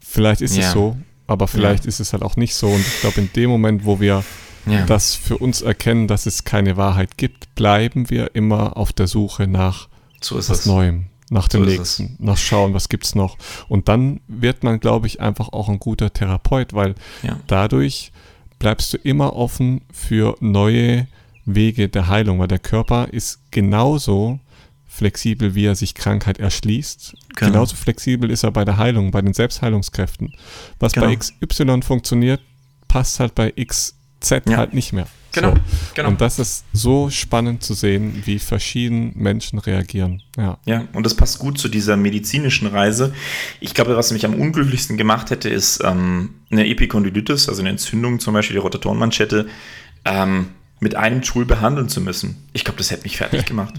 [0.00, 0.64] vielleicht ist ja.
[0.64, 0.96] es so,
[1.28, 1.88] aber vielleicht ja.
[1.88, 2.66] ist es halt auch nicht so.
[2.66, 4.24] Und ich glaube, in dem Moment, wo wir
[4.66, 4.84] ja.
[4.86, 9.46] das für uns erkennen, dass es keine Wahrheit gibt, bleiben wir immer auf der Suche
[9.46, 9.88] nach
[10.20, 10.66] so ist was es.
[10.66, 13.36] Neuem, nach dem so nächsten, nach schauen, was gibt's noch.
[13.68, 17.38] Und dann wird man, glaube ich, einfach auch ein guter Therapeut, weil ja.
[17.46, 18.12] dadurch
[18.58, 21.06] bleibst du immer offen für neue
[21.44, 24.40] Wege der Heilung, weil der Körper ist genauso
[24.86, 27.16] flexibel, wie er sich Krankheit erschließt.
[27.36, 27.50] Genau.
[27.52, 30.34] Genauso flexibel ist er bei der Heilung, bei den Selbstheilungskräften.
[30.78, 31.06] Was genau.
[31.06, 32.40] bei XY funktioniert,
[32.88, 33.94] passt halt bei XZ
[34.48, 34.56] ja.
[34.56, 35.06] halt nicht mehr.
[35.36, 35.60] Genau, so.
[35.94, 36.08] genau.
[36.08, 40.22] Und das ist so spannend zu sehen, wie verschieden Menschen reagieren.
[40.36, 40.58] Ja.
[40.64, 43.14] ja, und das passt gut zu dieser medizinischen Reise.
[43.60, 48.20] Ich glaube, was mich am unglücklichsten gemacht hätte, ist ähm, eine Epikondylitis, also eine Entzündung
[48.20, 49.46] zum Beispiel der Rotatorenmanschette.
[50.04, 52.36] Ähm, mit einem Tool behandeln zu müssen.
[52.52, 53.74] Ich glaube, das hätte mich fertig gemacht.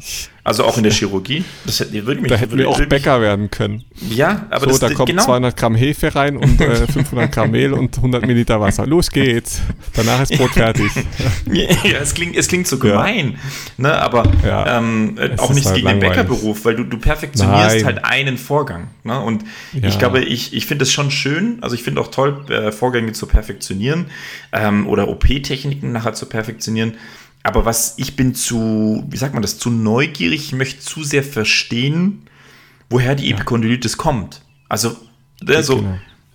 [0.47, 1.43] Also auch in der Chirurgie.
[1.65, 3.83] Das hätte, würde mich, da hätten wir auch Bäcker werden können.
[4.09, 5.25] Ja, aber so, das, da kommt genau.
[5.25, 8.87] 200 Gramm Hefe rein und äh, 500 Gramm Mehl und 100 Milliliter Wasser.
[8.87, 9.61] Los geht's.
[9.93, 10.89] Danach ist Brot fertig.
[11.51, 13.31] ja, es klingt, es klingt so gemein,
[13.77, 13.89] ja.
[13.89, 14.01] ne?
[14.01, 14.77] aber ja.
[14.77, 16.15] ähm, auch nichts halt gegen langweilig.
[16.15, 17.85] den Bäckerberuf, weil du, du perfektionierst Nein.
[17.85, 18.87] halt einen Vorgang.
[19.03, 19.19] Ne?
[19.19, 19.89] Und ja.
[19.89, 23.11] ich glaube, ich, ich finde es schon schön, also ich finde auch toll, äh, Vorgänge
[23.11, 24.05] zu perfektionieren
[24.53, 26.93] ähm, oder OP-Techniken nachher zu perfektionieren.
[27.47, 31.23] Aber was ich bin zu, wie sagt man das, zu neugierig, ich möchte zu sehr
[31.23, 32.23] verstehen,
[32.89, 34.41] woher die Epikondylitis kommt.
[34.67, 34.97] Also,
[35.47, 35.85] also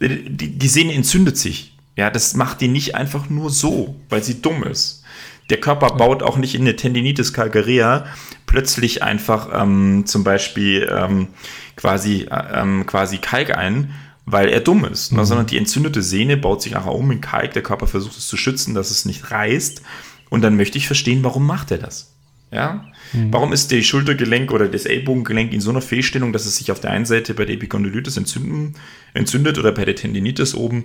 [0.00, 1.76] die, die Sehne entzündet sich.
[1.96, 5.04] Ja, das macht die nicht einfach nur so, weil sie dumm ist.
[5.50, 8.06] Der Körper baut auch nicht in eine Tendinitis calcarea
[8.46, 11.28] plötzlich einfach ähm, zum Beispiel ähm,
[11.76, 13.92] quasi, äh, ähm, quasi Kalk ein,
[14.24, 15.26] weil er dumm ist, mhm.
[15.26, 17.52] sondern die entzündete Sehne baut sich nachher um in Kalk.
[17.52, 19.82] Der Körper versucht es zu schützen, dass es nicht reißt.
[20.32, 22.14] Und dann möchte ich verstehen, warum macht er das?
[22.50, 22.90] Ja?
[23.12, 23.34] Mhm.
[23.34, 26.80] Warum ist der Schultergelenk oder das Ellbogengelenk in so einer Fehlstellung, dass es sich auf
[26.80, 28.74] der einen Seite bei der Epikondylitis entzünden,
[29.12, 30.84] entzündet oder bei der Tendinitis oben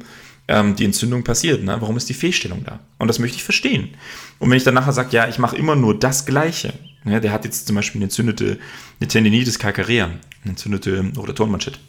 [0.49, 1.63] ähm, die Entzündung passiert?
[1.63, 1.77] Ne?
[1.79, 2.81] Warum ist die Fehlstellung da?
[2.97, 3.91] Und das möchte ich verstehen.
[4.37, 6.73] Und wenn ich dann nachher sage, ja, ich mache immer nur das Gleiche,
[7.05, 8.59] Ja, der hat jetzt zum Beispiel eine entzündete
[8.99, 11.79] eine Tendinitis calcarea, eine entzündete Rotatorenmanschette.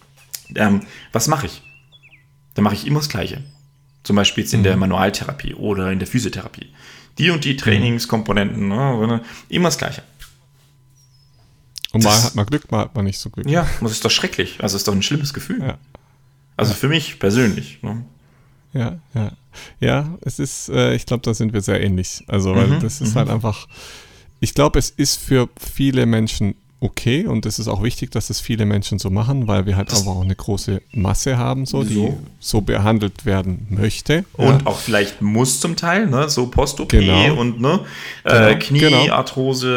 [0.55, 1.61] Ähm, was mache ich?
[2.55, 3.43] Dann mache ich immer das Gleiche.
[4.05, 4.65] Zum Beispiel jetzt in mhm.
[4.65, 6.69] der Manualtherapie oder in der Physiotherapie.
[7.19, 7.59] Die und die mhm.
[7.59, 10.03] Trainingskomponenten, ne, immer das Gleiche.
[11.93, 13.49] Und mal das, hat man Glück, mal hat man nicht so Glück.
[13.49, 14.59] Ja, das ist doch schrecklich.
[14.61, 15.61] Also ist doch ein schlimmes Gefühl.
[15.61, 15.79] Ja.
[16.57, 17.83] Also für mich persönlich.
[17.83, 18.05] Ne?
[18.73, 19.33] Ja, ja.
[19.81, 22.23] Ja, es ist, äh, ich glaube, da sind wir sehr ähnlich.
[22.29, 23.35] Also, weil mhm, das ist halt mhm.
[23.35, 23.67] einfach,
[24.41, 28.41] ich glaube, es ist für viele Menschen okay und es ist auch wichtig, dass es
[28.41, 31.83] viele Menschen so machen, weil wir halt das einfach auch eine große Masse haben, so,
[31.83, 34.25] die so, so behandelt werden möchte.
[34.35, 34.67] Und ja.
[34.67, 36.29] auch vielleicht muss zum Teil, ne?
[36.29, 37.35] so Post-OP genau.
[37.35, 37.81] und ne?
[38.25, 38.59] Äh, genau.
[38.59, 39.25] Knie, genau.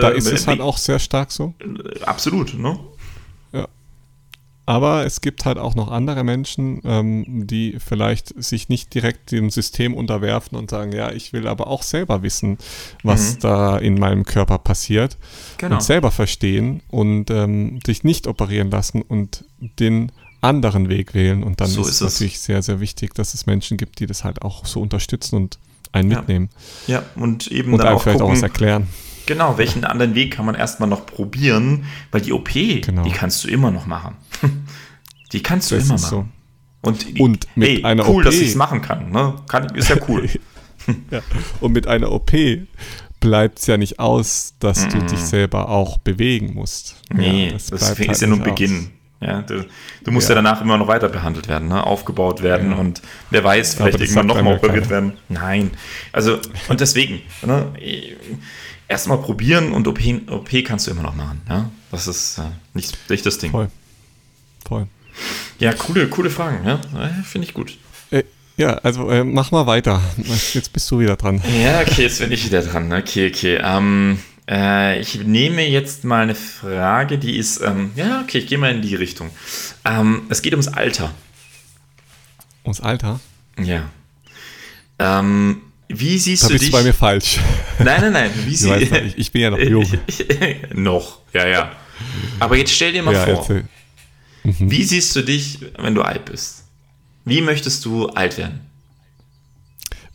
[0.02, 1.54] Da ist es halt auch sehr stark so.
[2.06, 2.78] Absolut, ne?
[4.72, 9.50] Aber es gibt halt auch noch andere Menschen, ähm, die vielleicht sich nicht direkt dem
[9.50, 12.58] System unterwerfen und sagen, ja, ich will aber auch selber wissen,
[13.04, 13.40] was mhm.
[13.42, 15.18] da in meinem Körper passiert
[15.58, 15.76] genau.
[15.76, 21.44] und selber verstehen und ähm, sich nicht operieren lassen und den anderen Weg wählen.
[21.44, 24.24] Und dann so ist es natürlich sehr, sehr wichtig, dass es Menschen gibt, die das
[24.24, 25.60] halt auch so unterstützen und
[25.92, 26.50] einen mitnehmen.
[26.88, 28.88] Ja, und eben und dann auch vielleicht gucken, auch was erklären.
[29.26, 33.04] Genau, welchen anderen Weg kann man erstmal noch probieren, weil die OP, genau.
[33.04, 34.16] die kannst du immer noch machen.
[35.32, 36.10] die kannst du das immer machen.
[36.10, 36.26] So.
[36.82, 39.36] Und, und mit ey, einer cool, OP, dass ich es machen kann, ne?
[39.48, 39.74] kann.
[39.76, 40.28] Ist ja cool.
[41.12, 41.22] ja.
[41.60, 42.32] Und mit einer OP
[43.20, 46.96] bleibt es ja nicht aus, dass mm du dich selber auch bewegen musst.
[47.14, 48.92] Nee, ja, das, das halt ist ja nur ein Beginn.
[49.22, 49.64] Ja, du,
[50.04, 50.36] du musst ja.
[50.36, 50.42] ja.
[50.42, 51.86] danach immer noch weiter behandelt werden, ne?
[51.86, 52.78] aufgebaut werden ja.
[52.78, 55.14] und wer weiß, vielleicht irgendwann nochmal operiert werden.
[55.30, 55.70] Nein.
[56.12, 57.72] Also, und deswegen, ne?
[58.92, 60.00] Erstmal probieren und OP,
[60.30, 61.42] OP, kannst du immer noch machen.
[61.50, 61.72] Ja?
[61.92, 63.52] Das ist äh, nicht, nicht das Ding.
[63.52, 63.72] Voll.
[64.68, 64.88] Voll.
[65.60, 66.66] Ja, coole, coole Fragen.
[66.66, 66.80] Ja?
[67.24, 67.78] Finde ich gut.
[68.12, 68.24] Äh,
[68.58, 70.02] ja, also äh, mach mal weiter.
[70.54, 71.42] Jetzt bist du wieder dran.
[71.64, 72.92] Ja, okay, jetzt bin ich wieder dran.
[72.92, 73.60] Okay, okay.
[73.64, 78.58] Ähm, äh, ich nehme jetzt mal eine Frage, die ist, ähm, ja, okay, ich gehe
[78.58, 79.30] mal in die Richtung.
[79.86, 81.12] Ähm, es geht ums Alter.
[82.64, 83.20] Ums Alter?
[83.58, 83.90] Ja.
[85.00, 85.62] Ähm,
[86.00, 86.72] wie siehst da du bist dich?
[86.72, 87.40] bei mir falsch.
[87.80, 88.32] Nein, nein, nein.
[88.46, 89.88] Wie sie weißt, ich, ich, bin ja noch jung.
[90.74, 91.72] noch, ja, ja.
[92.40, 93.62] Aber jetzt stell dir mal ja, vor,
[94.44, 94.72] mhm.
[94.72, 96.66] wie siehst du dich, wenn du alt bist?
[97.26, 98.62] Wie möchtest du alt werden?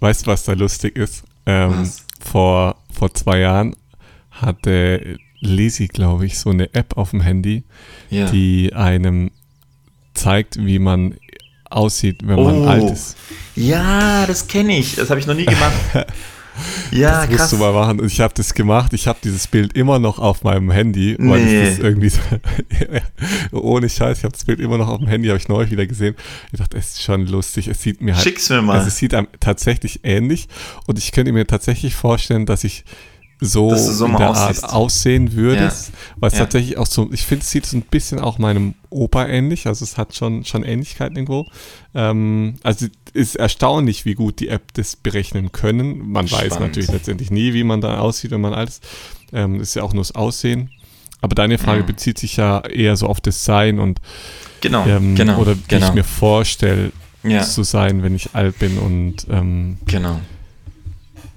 [0.00, 1.24] Weißt du, was da lustig ist?
[1.46, 1.90] Ähm?
[2.20, 3.76] Vor, vor zwei Jahren
[4.30, 7.64] hatte Lisi, glaube ich, so eine App auf dem Handy,
[8.10, 8.30] ja.
[8.30, 9.30] die einem
[10.14, 11.14] zeigt, wie man
[11.76, 12.66] aussieht, wenn man oh.
[12.66, 13.16] alt ist.
[13.54, 14.96] Ja, das kenne ich.
[14.96, 15.74] Das habe ich noch nie gemacht.
[16.90, 17.50] Ja, das musst krass.
[17.50, 18.04] du mal machen.
[18.04, 18.92] Ich habe das gemacht.
[18.92, 21.62] Ich habe dieses Bild immer noch auf meinem Handy, weil nee.
[21.62, 22.20] ich das irgendwie so,
[23.52, 25.86] ohne Scheiß, ich habe das Bild immer noch auf dem Handy, habe ich neulich wieder
[25.86, 26.14] gesehen.
[26.52, 27.68] Ich dachte, es ist schon lustig.
[27.68, 28.76] Es sieht mir halt, Schick's mir mal.
[28.76, 30.48] Also es sieht einem tatsächlich ähnlich
[30.86, 32.84] und ich könnte mir tatsächlich vorstellen, dass ich
[33.40, 35.88] so, so in der Art aussehen würdest.
[35.88, 35.94] Ja.
[36.20, 36.40] Weil es ja.
[36.40, 39.66] tatsächlich auch so, ich finde, es sieht so ein bisschen auch meinem Opa ähnlich.
[39.66, 41.46] Also es hat schon, schon Ähnlichkeiten irgendwo.
[41.94, 46.10] Ähm, also ist erstaunlich, wie gut die App das berechnen können.
[46.10, 46.52] Man Spannend.
[46.52, 48.84] weiß natürlich letztendlich nie, wie man da aussieht, wenn man alt ist.
[49.32, 50.70] Ähm, ist ja auch nur das Aussehen.
[51.20, 51.86] Aber deine Frage mhm.
[51.86, 54.00] bezieht sich ja eher so auf das Sein und
[54.60, 55.88] genau, ähm, genau, oder wie genau.
[55.88, 57.42] ich mir vorstelle, ja.
[57.42, 60.20] zu sein, wenn ich alt bin und ähm, genau.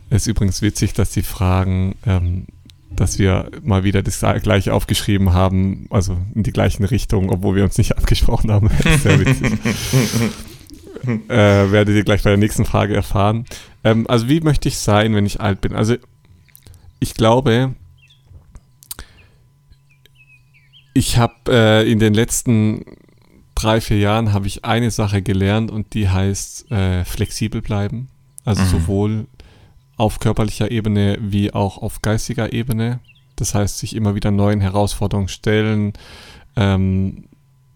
[0.10, 2.48] Es ist übrigens witzig, dass Sie fragen, ähm,
[2.92, 7.64] dass wir mal wieder das gleiche aufgeschrieben haben, also in die gleichen Richtung, obwohl wir
[7.64, 8.70] uns nicht abgesprochen haben.
[9.02, 9.54] Sehr witzig.
[11.30, 13.46] äh, werdet ihr gleich bei der nächsten Frage erfahren.
[13.84, 15.76] Ähm, also wie möchte ich sein, wenn ich alt bin?
[15.76, 15.96] Also
[17.00, 17.76] ich glaube,
[20.94, 22.84] ich habe äh, in den letzten
[23.56, 28.10] drei, vier Jahren habe ich eine Sache gelernt und die heißt äh, flexibel bleiben.
[28.44, 28.68] Also mhm.
[28.68, 29.28] sowohl
[30.00, 33.00] auf körperlicher Ebene wie auch auf geistiger Ebene.
[33.36, 35.94] Das heißt, sich immer wieder neuen Herausforderungen stellen,
[36.56, 37.26] ähm,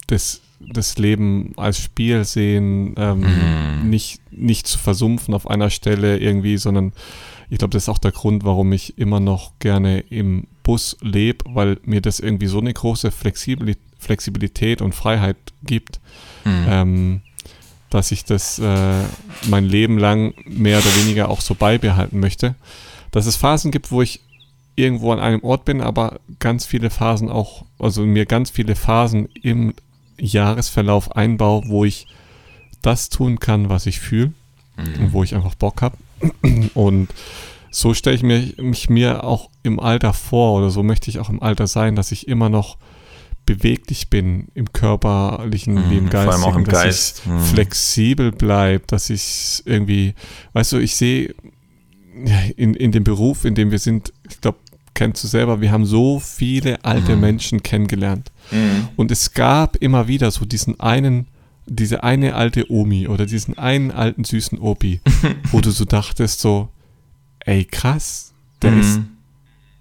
[0.07, 3.89] das, das Leben als Spiel sehen, ähm, mhm.
[3.89, 6.93] nicht, nicht zu versumpfen auf einer Stelle irgendwie, sondern
[7.49, 11.43] ich glaube, das ist auch der Grund, warum ich immer noch gerne im Bus lebe,
[11.49, 15.99] weil mir das irgendwie so eine große Flexibilität und Freiheit gibt.
[16.45, 16.65] Mhm.
[16.67, 17.21] Ähm,
[17.93, 19.03] dass ich das äh,
[19.47, 22.55] mein Leben lang mehr oder weniger auch so beibehalten möchte.
[23.11, 24.21] Dass es Phasen gibt, wo ich
[24.75, 29.29] irgendwo an einem Ort bin, aber ganz viele Phasen auch, also mir ganz viele Phasen
[29.41, 29.75] im
[30.19, 32.07] Jahresverlauf einbaue, wo ich
[32.81, 34.33] das tun kann, was ich fühle
[34.77, 35.05] mhm.
[35.05, 35.97] und wo ich einfach Bock habe.
[36.73, 37.09] Und
[37.69, 41.29] so stelle ich mir, mich mir auch im Alter vor oder so möchte ich auch
[41.29, 42.77] im Alter sein, dass ich immer noch
[43.45, 47.21] beweglich bin im körperlichen mm, wie im geistigen, vor allem auch im dass Geist.
[47.25, 47.39] ich mm.
[47.39, 50.13] flexibel bleibe, dass ich irgendwie,
[50.53, 51.33] weißt du, ich sehe
[52.57, 54.59] in, in dem Beruf, in dem wir sind, ich glaube,
[54.93, 57.21] kennst du selber, wir haben so viele alte mhm.
[57.21, 58.31] Menschen kennengelernt.
[58.51, 58.89] Mhm.
[58.95, 61.27] Und es gab immer wieder so diesen einen,
[61.65, 65.01] diese eine alte Omi oder diesen einen alten süßen Opi,
[65.51, 66.69] wo du so dachtest, so,
[67.39, 68.79] ey krass, der mhm.
[68.81, 68.99] ist,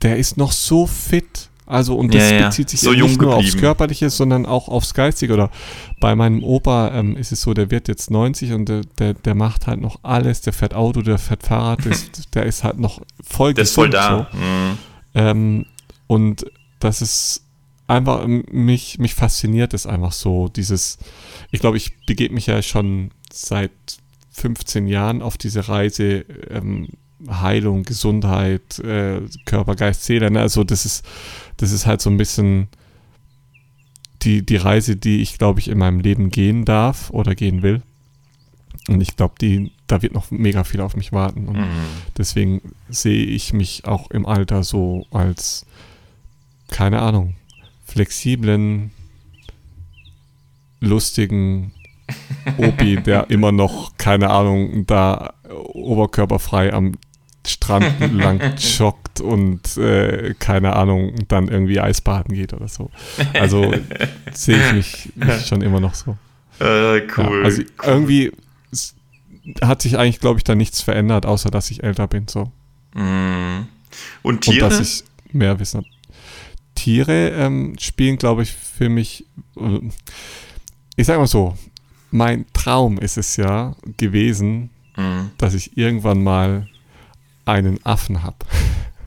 [0.02, 1.50] der ist noch so fit.
[1.72, 3.32] Also, und das ja, bezieht sich so nicht nur geblieben.
[3.32, 5.32] aufs Körperliche, sondern auch aufs Geistige.
[5.32, 5.50] Oder
[6.00, 9.34] bei meinem Opa ähm, ist es so, der wird jetzt 90 und der, der, der,
[9.34, 10.42] macht halt noch alles.
[10.42, 11.96] Der fährt Auto, der fährt Fahrrad, der,
[12.34, 14.28] der ist halt noch voll Der ist voll da.
[14.30, 14.38] So.
[14.38, 14.78] Mhm.
[15.14, 15.66] Ähm,
[16.08, 16.44] und
[16.78, 17.42] das ist
[17.86, 20.98] einfach, mich, mich fasziniert es einfach so, dieses,
[21.52, 23.70] ich glaube, ich begebe mich ja schon seit
[24.32, 26.88] 15 Jahren auf diese Reise, ähm,
[27.28, 30.30] Heilung, Gesundheit, äh, Körper, Geist, Seele.
[30.30, 30.40] Ne?
[30.40, 31.04] Also das ist,
[31.62, 32.66] das ist halt so ein bisschen
[34.22, 37.82] die, die Reise, die ich, glaube ich, in meinem Leben gehen darf oder gehen will.
[38.88, 41.46] Und ich glaube, die, da wird noch mega viel auf mich warten.
[41.46, 41.86] Und mhm.
[42.18, 45.64] deswegen sehe ich mich auch im Alter so als,
[46.66, 47.36] keine Ahnung,
[47.84, 48.90] flexiblen,
[50.80, 51.72] lustigen
[52.58, 56.94] Opi, der immer noch, keine Ahnung, da oberkörperfrei am
[57.46, 62.90] Strand lang joggt und äh, keine Ahnung, dann irgendwie Eisbaden geht oder so.
[63.34, 63.74] Also
[64.32, 66.16] sehe ich mich, mich, schon immer noch so.
[66.60, 67.40] Äh, cool.
[67.40, 68.32] Ja, also irgendwie
[69.60, 72.28] hat sich eigentlich, glaube ich, da nichts verändert, außer dass ich älter bin.
[72.28, 72.52] So.
[72.94, 73.66] Mm.
[74.22, 74.66] Und Tiere?
[74.66, 75.88] Und dass ich mehr Wissen habe.
[76.74, 79.26] Tiere ähm, spielen, glaube ich, für mich.
[79.56, 79.80] Äh,
[80.96, 81.56] ich sage mal so,
[82.10, 85.30] mein Traum ist es ja gewesen, mm.
[85.38, 86.68] dass ich irgendwann mal
[87.44, 88.36] einen Affen habe.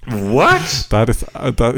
[0.07, 0.87] What?
[0.89, 1.73] Da das, äh, da,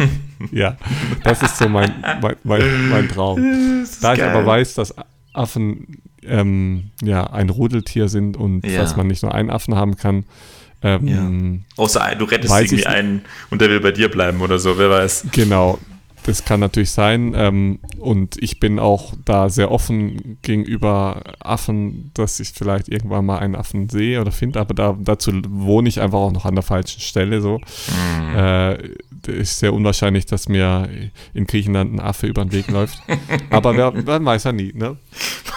[0.52, 0.76] ja,
[1.24, 3.86] das ist so mein, mein, mein, mein Traum.
[4.02, 4.18] Da geil.
[4.18, 4.94] ich aber weiß, dass
[5.32, 8.80] Affen ähm, ja ein Rudeltier sind und ja.
[8.80, 10.24] dass man nicht nur einen Affen haben kann.
[10.82, 11.82] Ähm, ja.
[11.82, 15.26] Außer du rettest irgendwie einen und der will bei dir bleiben oder so, wer weiß.
[15.32, 15.78] Genau,
[16.30, 17.34] das kann natürlich sein.
[17.36, 23.38] Ähm, und ich bin auch da sehr offen gegenüber Affen, dass ich vielleicht irgendwann mal
[23.38, 26.62] einen Affen sehe oder finde, aber da, dazu wohne ich einfach auch noch an der
[26.62, 27.40] falschen Stelle.
[27.40, 27.58] So.
[27.58, 28.36] Mhm.
[28.36, 28.78] Äh,
[29.26, 30.88] ist sehr unwahrscheinlich, dass mir
[31.34, 33.02] in Griechenland ein Affe über den Weg läuft.
[33.50, 34.72] aber wer, man weiß ja nie.
[34.72, 34.96] Ne?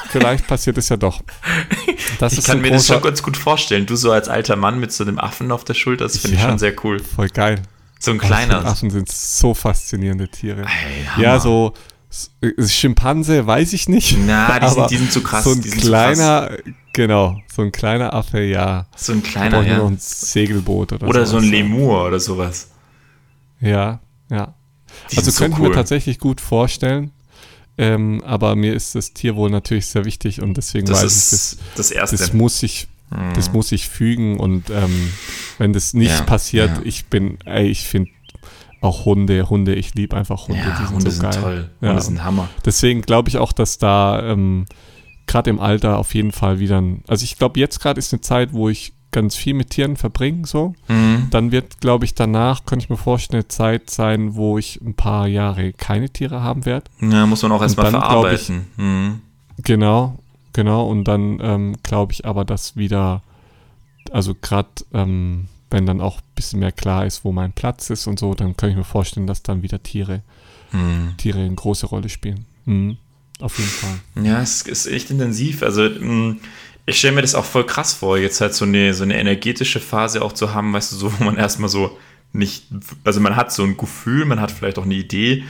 [0.09, 1.21] Vielleicht passiert es ja doch.
[2.19, 3.85] Das ich kann mir das schon ganz gut vorstellen.
[3.85, 6.43] Du so als alter Mann mit so einem Affen auf der Schulter, das finde ja,
[6.43, 6.99] ich schon sehr cool.
[6.99, 7.61] Voll geil.
[8.03, 8.65] So ein kleiner.
[8.65, 10.65] Affen sind so faszinierende Tiere.
[10.65, 11.73] Hey, ja, so
[12.67, 14.17] Schimpanse weiß ich nicht.
[14.25, 15.45] Na, die, sind, die sind zu krass.
[15.45, 16.51] So ein kleiner,
[16.91, 18.87] genau, so ein kleiner Affe, ja.
[18.97, 19.77] So ein kleiner, ja.
[19.77, 22.71] noch ein Segelboot oder Oder so ein Lemur oder sowas.
[23.61, 24.53] Ja, ja.
[25.09, 25.69] Die also könnte ich cool.
[25.69, 27.11] mir tatsächlich gut vorstellen.
[27.77, 31.57] Ähm, aber mir ist das Tierwohl natürlich sehr wichtig und deswegen das weiß ich, das,
[31.77, 32.17] das, Erste.
[32.17, 32.87] das muss ich
[33.35, 33.55] das mhm.
[33.55, 35.11] muss ich fügen und ähm,
[35.57, 36.81] wenn das nicht ja, passiert, ja.
[36.83, 38.11] ich bin, ey, ich finde
[38.81, 41.33] auch Hunde, Hunde, ich liebe einfach Hunde, ja, die sind Hunde so geil.
[41.33, 41.69] Sind toll.
[41.81, 41.89] Ja.
[41.89, 42.49] Hunde sind Hammer.
[42.65, 44.65] Deswegen glaube ich auch, dass da ähm,
[45.27, 48.21] gerade im Alter auf jeden Fall wieder ein, also ich glaube jetzt gerade ist eine
[48.21, 50.73] Zeit, wo ich ganz viel mit Tieren verbringe, so.
[50.89, 51.27] Mhm.
[51.29, 54.95] Dann wird, glaube ich, danach, kann ich mir vorstellen, eine Zeit sein, wo ich ein
[54.95, 56.89] paar Jahre keine Tiere haben werde.
[56.99, 58.65] Ja, muss man auch erstmal verarbeiten.
[58.73, 59.21] Ich, mhm.
[59.63, 60.17] Genau,
[60.53, 63.23] Genau, und dann ähm, glaube ich aber, dass wieder,
[64.11, 68.05] also gerade ähm, wenn dann auch ein bisschen mehr klar ist, wo mein Platz ist
[68.05, 70.21] und so, dann kann ich mir vorstellen, dass dann wieder Tiere,
[70.69, 71.15] hm.
[71.17, 72.45] Tiere eine große Rolle spielen.
[72.65, 72.97] Mhm.
[73.39, 74.23] Auf jeden Fall.
[74.23, 75.63] Ja, es ist echt intensiv.
[75.63, 76.39] Also hm,
[76.85, 79.79] ich stelle mir das auch voll krass vor, jetzt halt so eine, so eine energetische
[79.79, 81.97] Phase auch zu haben, weißt du, so, wo man erstmal so
[82.33, 82.65] nicht,
[83.03, 85.43] also man hat so ein Gefühl, man hat vielleicht auch eine Idee,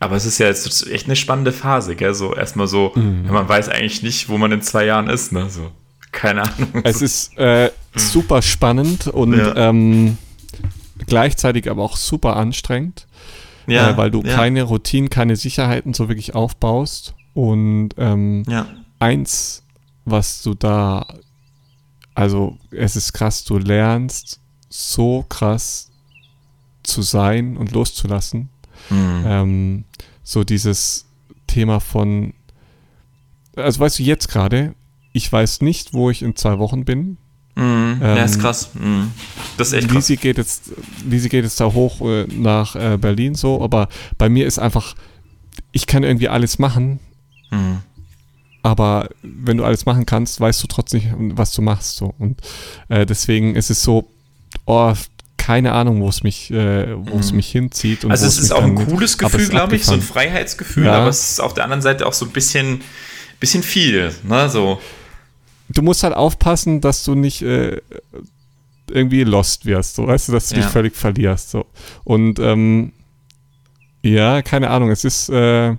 [0.00, 2.14] aber es ist ja jetzt echt eine spannende Phase, gell?
[2.14, 3.26] So erstmal so, mhm.
[3.30, 5.50] man weiß eigentlich nicht, wo man in zwei Jahren ist, ne?
[5.50, 5.70] So,
[6.12, 6.82] keine Ahnung.
[6.84, 9.56] Es ist äh, super spannend und ja.
[9.56, 10.18] ähm,
[11.06, 13.06] gleichzeitig aber auch super anstrengend.
[13.66, 14.34] Ja, äh, weil du ja.
[14.34, 17.14] keine Routinen, keine Sicherheiten so wirklich aufbaust.
[17.34, 18.44] Und ähm,
[18.98, 19.62] eins,
[20.04, 21.06] was du da,
[22.14, 25.90] also es ist krass, du lernst so krass
[26.82, 28.48] zu sein und loszulassen.
[28.90, 29.24] Mhm.
[29.26, 29.84] Ähm,
[30.22, 31.06] so dieses
[31.46, 32.34] Thema von,
[33.56, 34.74] also weißt du, jetzt gerade,
[35.12, 37.16] ich weiß nicht, wo ich in zwei Wochen bin.
[37.54, 38.00] Mhm.
[38.00, 38.70] Ähm, ja, ist krass.
[38.74, 39.12] Mhm.
[39.56, 40.08] Das ist echt krass.
[40.08, 40.72] Lisi geht jetzt,
[41.04, 44.94] Lisi geht jetzt da hoch äh, nach äh, Berlin so, aber bei mir ist einfach,
[45.72, 47.00] ich kann irgendwie alles machen.
[47.50, 47.78] Mhm.
[48.62, 51.96] Aber wenn du alles machen kannst, weißt du trotzdem nicht, was du machst.
[51.96, 52.14] So.
[52.18, 52.40] Und
[52.88, 54.08] äh, deswegen ist es so,
[54.66, 54.92] oh,
[55.48, 57.38] keine Ahnung, wo es mich, äh, wo es mhm.
[57.38, 58.04] mich hinzieht.
[58.04, 60.98] also es ist auch ein cooles mit, Gefühl, glaube ich, so ein Freiheitsgefühl, ja.
[60.98, 62.82] aber es ist auf der anderen Seite auch so ein bisschen,
[63.40, 64.78] bisschen viel, ne, so.
[65.70, 67.80] Du musst halt aufpassen, dass du nicht, äh,
[68.90, 70.60] irgendwie lost wirst, so, weißt du, dass du ja.
[70.60, 71.64] dich völlig verlierst, so.
[72.04, 72.92] Und ähm,
[74.02, 75.74] ja, keine Ahnung, es ist, äh,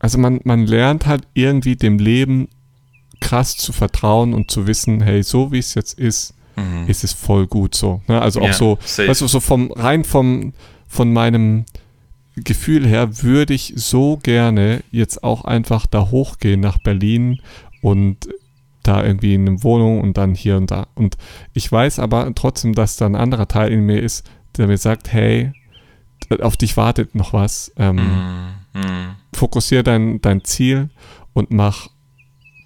[0.00, 2.48] also man, man lernt halt irgendwie dem Leben
[3.20, 6.88] krass zu vertrauen und zu wissen, hey, so wie es jetzt ist, mhm.
[6.88, 8.02] ist es voll gut so.
[8.08, 8.20] Ne?
[8.20, 9.08] Also auch ja, so, safe.
[9.08, 10.52] weißt du, so vom rein vom
[10.86, 11.64] von meinem
[12.36, 17.40] Gefühl her würde ich so gerne jetzt auch einfach da hochgehen nach Berlin
[17.82, 18.28] und
[18.82, 20.86] da irgendwie in eine Wohnung und dann hier und da.
[20.94, 21.16] Und
[21.52, 25.12] ich weiß aber trotzdem, dass da ein anderer Teil in mir ist, der mir sagt,
[25.12, 25.52] hey,
[26.40, 27.72] auf dich wartet noch was.
[27.76, 29.16] Ähm, mm, mm.
[29.34, 30.90] Fokussier dein, dein Ziel
[31.32, 31.88] und mach,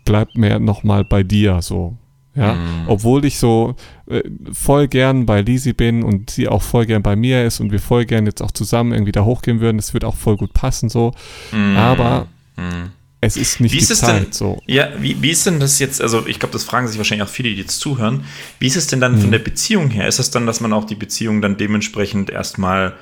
[0.05, 1.97] bleib mehr nochmal bei dir so.
[2.35, 2.85] Ja, mm.
[2.87, 3.77] obwohl ich so
[4.07, 4.23] äh,
[4.53, 7.81] voll gern bei Lisi bin und sie auch voll gern bei mir ist und wir
[7.81, 10.89] voll gern jetzt auch zusammen irgendwie da hochgehen würden, das wird auch voll gut passen
[10.89, 11.13] so.
[11.53, 11.77] Mm.
[11.77, 12.89] Aber mm.
[13.21, 14.63] es ist nicht wie ist die Zeit denn, so.
[14.67, 17.33] Ja, wie, wie ist denn das jetzt, also ich glaube, das fragen sich wahrscheinlich auch
[17.33, 18.25] viele, die jetzt zuhören.
[18.59, 19.33] Wie ist es denn dann von mhm.
[19.33, 20.09] der Beziehung her?
[20.09, 22.95] Ist es dann, dass man auch die Beziehung dann dementsprechend erstmal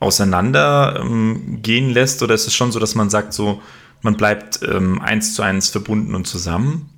[0.00, 3.62] auseinander ähm, gehen lässt oder ist es schon so, dass man sagt so,
[4.02, 6.90] man bleibt ähm, eins zu eins verbunden und zusammen?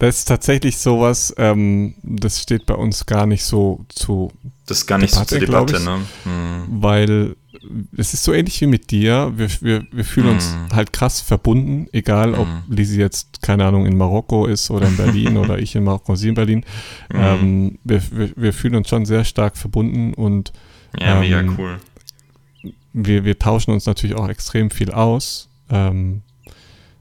[0.00, 4.32] Das ist tatsächlich sowas, ähm, das steht bei uns gar nicht so zu
[4.64, 6.00] Das ist gar nicht Debatte, so zur Debatte, ich, ne?
[6.24, 6.82] Hm.
[6.82, 7.36] Weil
[7.98, 9.34] es ist so ähnlich wie mit dir.
[9.36, 10.34] Wir, wir, wir fühlen hm.
[10.36, 12.62] uns halt krass verbunden, egal ob hm.
[12.70, 16.30] Lisi jetzt, keine Ahnung, in Marokko ist oder in Berlin oder ich in Marokko, sie
[16.30, 16.64] in Berlin.
[17.12, 17.20] Hm.
[17.20, 20.54] Ähm, wir, wir, wir, fühlen uns schon sehr stark verbunden und
[20.98, 21.78] ja, mega ähm, cool.
[22.94, 25.50] Wir, wir tauschen uns natürlich auch extrem viel aus.
[25.68, 26.22] Ähm,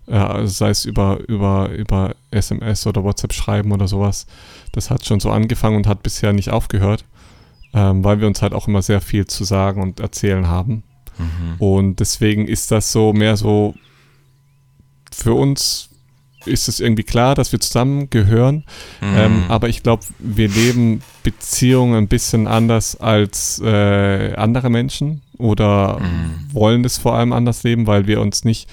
[0.09, 4.25] äh, sei es über, über, über SMS oder WhatsApp schreiben oder sowas.
[4.71, 7.05] Das hat schon so angefangen und hat bisher nicht aufgehört,
[7.73, 10.83] ähm, weil wir uns halt auch immer sehr viel zu sagen und erzählen haben.
[11.17, 11.55] Mhm.
[11.59, 13.75] Und deswegen ist das so mehr so,
[15.11, 15.89] für uns
[16.45, 18.63] ist es irgendwie klar, dass wir zusammen gehören.
[19.01, 19.17] Mhm.
[19.17, 25.99] Ähm, aber ich glaube, wir leben Beziehungen ein bisschen anders als äh, andere Menschen oder
[25.99, 26.53] mhm.
[26.53, 28.69] wollen es vor allem anders leben, weil wir uns nicht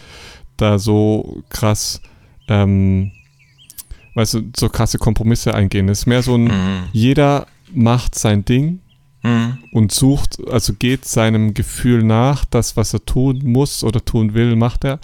[0.57, 2.01] da so krass,
[2.49, 3.13] ähm,
[4.15, 5.89] weißt du, so krasse Kompromisse eingehen.
[5.89, 6.85] Es ist mehr so ein, mhm.
[6.93, 8.81] jeder macht sein Ding
[9.23, 9.59] mhm.
[9.73, 14.57] und sucht, also geht seinem Gefühl nach, das, was er tun muss oder tun will,
[14.57, 14.99] macht er.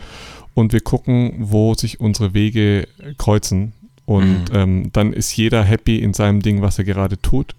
[0.55, 2.87] Und wir gucken, wo sich unsere Wege
[3.17, 3.73] kreuzen.
[4.05, 4.57] Und mhm.
[4.57, 7.55] ähm, dann ist jeder happy in seinem Ding, was er gerade tut.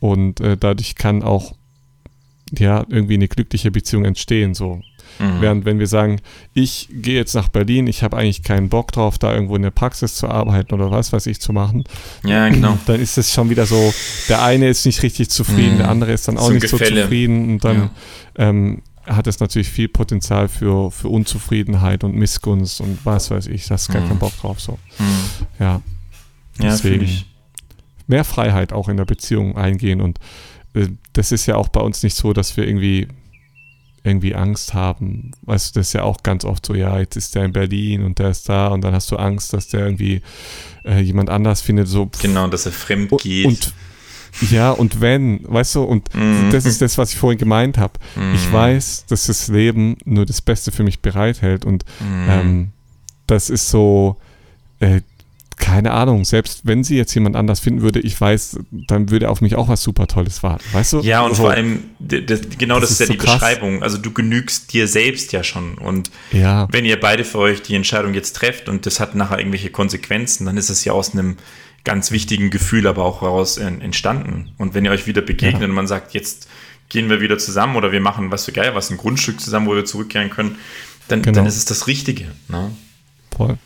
[0.00, 1.54] Und äh, dadurch kann auch
[2.56, 4.54] ja irgendwie eine glückliche Beziehung entstehen.
[4.54, 4.80] So,
[5.18, 5.40] Mhm.
[5.40, 6.20] Während wenn wir sagen,
[6.54, 9.70] ich gehe jetzt nach Berlin, ich habe eigentlich keinen Bock drauf, da irgendwo in der
[9.70, 11.84] Praxis zu arbeiten oder was weiß ich zu machen.
[12.24, 12.78] Ja, genau.
[12.86, 13.92] Dann ist es schon wieder so,
[14.28, 15.78] der eine ist nicht richtig zufrieden, mhm.
[15.78, 16.96] der andere ist dann auch so nicht Gefälle.
[16.96, 17.90] so zufrieden und dann
[18.36, 18.48] ja.
[18.48, 23.66] ähm, hat es natürlich viel Potenzial für, für Unzufriedenheit und Missgunst und was weiß ich,
[23.66, 24.08] da hast gar mhm.
[24.08, 24.78] keinen Bock drauf so.
[24.98, 25.06] Mhm.
[25.58, 25.80] Ja.
[26.60, 27.12] Deswegen ja,
[28.06, 30.18] mehr Freiheit auch in der Beziehung eingehen und
[30.74, 33.08] äh, das ist ja auch bei uns nicht so, dass wir irgendwie
[34.04, 35.32] irgendwie Angst haben.
[35.42, 38.04] Weißt du, das ist ja auch ganz oft so, ja, jetzt ist der in Berlin
[38.04, 40.22] und der ist da und dann hast du Angst, dass der irgendwie
[40.84, 41.88] äh, jemand anders findet.
[41.88, 43.46] So, genau, dass er fremd geht.
[43.46, 43.72] Und,
[44.50, 46.50] ja, und wenn, weißt du, und mm.
[46.50, 47.94] das ist das, was ich vorhin gemeint habe.
[48.14, 48.34] Mm.
[48.34, 52.28] Ich weiß, dass das Leben nur das Beste für mich bereithält und mm.
[52.28, 52.68] ähm,
[53.26, 54.16] das ist so,
[54.80, 55.00] äh,
[55.58, 59.40] keine Ahnung, selbst wenn sie jetzt jemand anders finden würde, ich weiß, dann würde auf
[59.40, 61.00] mich auch was super Tolles warten, weißt du?
[61.00, 63.34] Ja, und so, vor allem, das, genau das, das, ist ja so die krass.
[63.34, 63.82] Beschreibung.
[63.82, 65.76] Also du genügst dir selbst ja schon.
[65.76, 66.68] Und ja.
[66.70, 70.46] wenn ihr beide für euch die Entscheidung jetzt trefft und das hat nachher irgendwelche Konsequenzen,
[70.46, 71.36] dann ist es ja aus einem
[71.84, 74.52] ganz wichtigen Gefühl aber auch heraus entstanden.
[74.58, 75.68] Und wenn ihr euch wieder begegnet ja.
[75.68, 76.48] und man sagt, jetzt
[76.88, 79.74] gehen wir wieder zusammen oder wir machen was für geil, was ein Grundstück zusammen, wo
[79.74, 80.56] wir zurückkehren können,
[81.08, 81.36] dann, genau.
[81.36, 82.26] dann ist es das Richtige.
[82.48, 82.70] Ne?
[83.34, 83.58] Voll.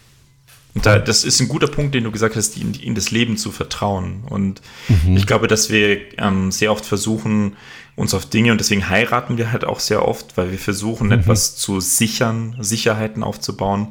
[0.74, 3.36] Und da, das ist ein guter Punkt, den du gesagt hast, in, in das Leben
[3.36, 4.24] zu vertrauen.
[4.28, 5.16] Und mhm.
[5.16, 7.56] ich glaube, dass wir ähm, sehr oft versuchen,
[7.94, 11.12] uns auf Dinge, und deswegen heiraten wir halt auch sehr oft, weil wir versuchen, mhm.
[11.12, 13.88] etwas zu sichern, Sicherheiten aufzubauen.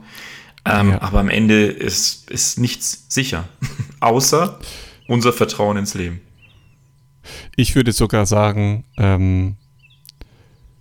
[0.65, 1.01] Ähm, ja.
[1.01, 3.47] Aber am Ende ist, ist nichts sicher,
[3.99, 4.59] außer
[5.07, 6.21] unser Vertrauen ins Leben.
[7.55, 9.55] Ich würde sogar sagen, ähm,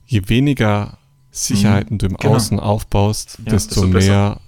[0.06, 0.98] je weniger
[1.30, 1.98] Sicherheiten mhm.
[1.98, 2.34] du im genau.
[2.34, 4.40] Außen aufbaust, ja, desto, desto mehr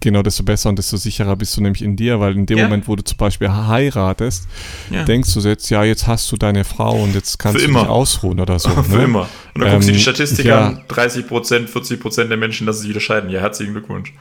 [0.00, 2.64] genau, desto besser und desto sicherer bist du nämlich in dir, weil in dem ja.
[2.64, 4.46] Moment, wo du zum Beispiel heiratest,
[4.90, 5.04] ja.
[5.04, 7.82] denkst du jetzt, ja, jetzt hast du deine Frau und jetzt kannst Für du immer.
[7.82, 8.68] dich ausruhen oder so.
[8.82, 9.04] Für ne?
[9.04, 9.28] immer.
[9.54, 10.68] Und dann ähm, guckst du die Statistik ja.
[10.68, 13.30] an, 30 Prozent, 40 Prozent der Menschen lassen sich wieder scheiden.
[13.30, 14.12] Ja, herzlichen Glückwunsch.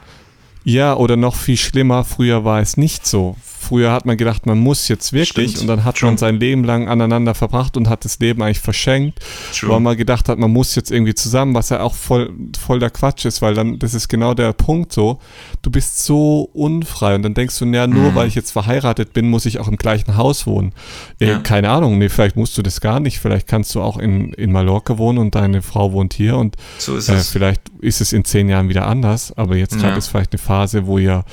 [0.64, 3.36] Ja, oder noch viel schlimmer, früher war es nicht so.
[3.64, 5.62] Früher hat man gedacht, man muss jetzt wirklich Stimmt.
[5.62, 6.10] und dann hat True.
[6.10, 9.20] man sein Leben lang aneinander verbracht und hat das Leben eigentlich verschenkt,
[9.58, 9.70] True.
[9.72, 12.90] weil man gedacht hat, man muss jetzt irgendwie zusammen, was ja auch voll, voll der
[12.90, 15.20] Quatsch ist, weil dann, das ist genau der Punkt so,
[15.62, 18.16] du bist so unfrei und dann denkst du, naja, nur Mhm.
[18.16, 20.74] weil ich jetzt verheiratet bin, muss ich auch im gleichen Haus wohnen.
[21.20, 21.40] Äh, Ja.
[21.40, 24.52] Keine Ahnung, nee, vielleicht musst du das gar nicht, vielleicht kannst du auch in, in
[24.52, 28.26] Mallorca wohnen und deine Frau wohnt hier und So ist äh, vielleicht ist es in
[28.26, 29.98] zehn Jahren wieder anders, aber jetzt gerade Ja.
[29.98, 31.24] ist vielleicht eine Phase, wo ihr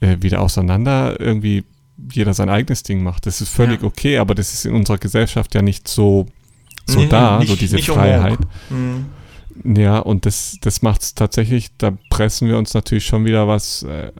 [0.00, 1.64] äh, wieder auseinander irgendwie
[2.12, 3.26] jeder sein eigenes Ding macht.
[3.26, 3.86] Das ist völlig Ja.
[3.88, 6.26] okay, aber das ist in unserer Gesellschaft ja nicht so,
[6.86, 8.38] so Nee, da, nicht- so diese Freiheit.
[8.70, 9.06] Mhm.
[9.76, 13.82] Ja, und das, das macht es tatsächlich, da pressen wir uns natürlich schon wieder was,
[13.84, 14.12] äh,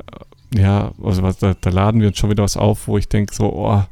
[0.57, 3.35] ja, also was, da, da laden wir uns schon wieder was auf, wo ich denke,
[3.35, 3.89] so, oh, hat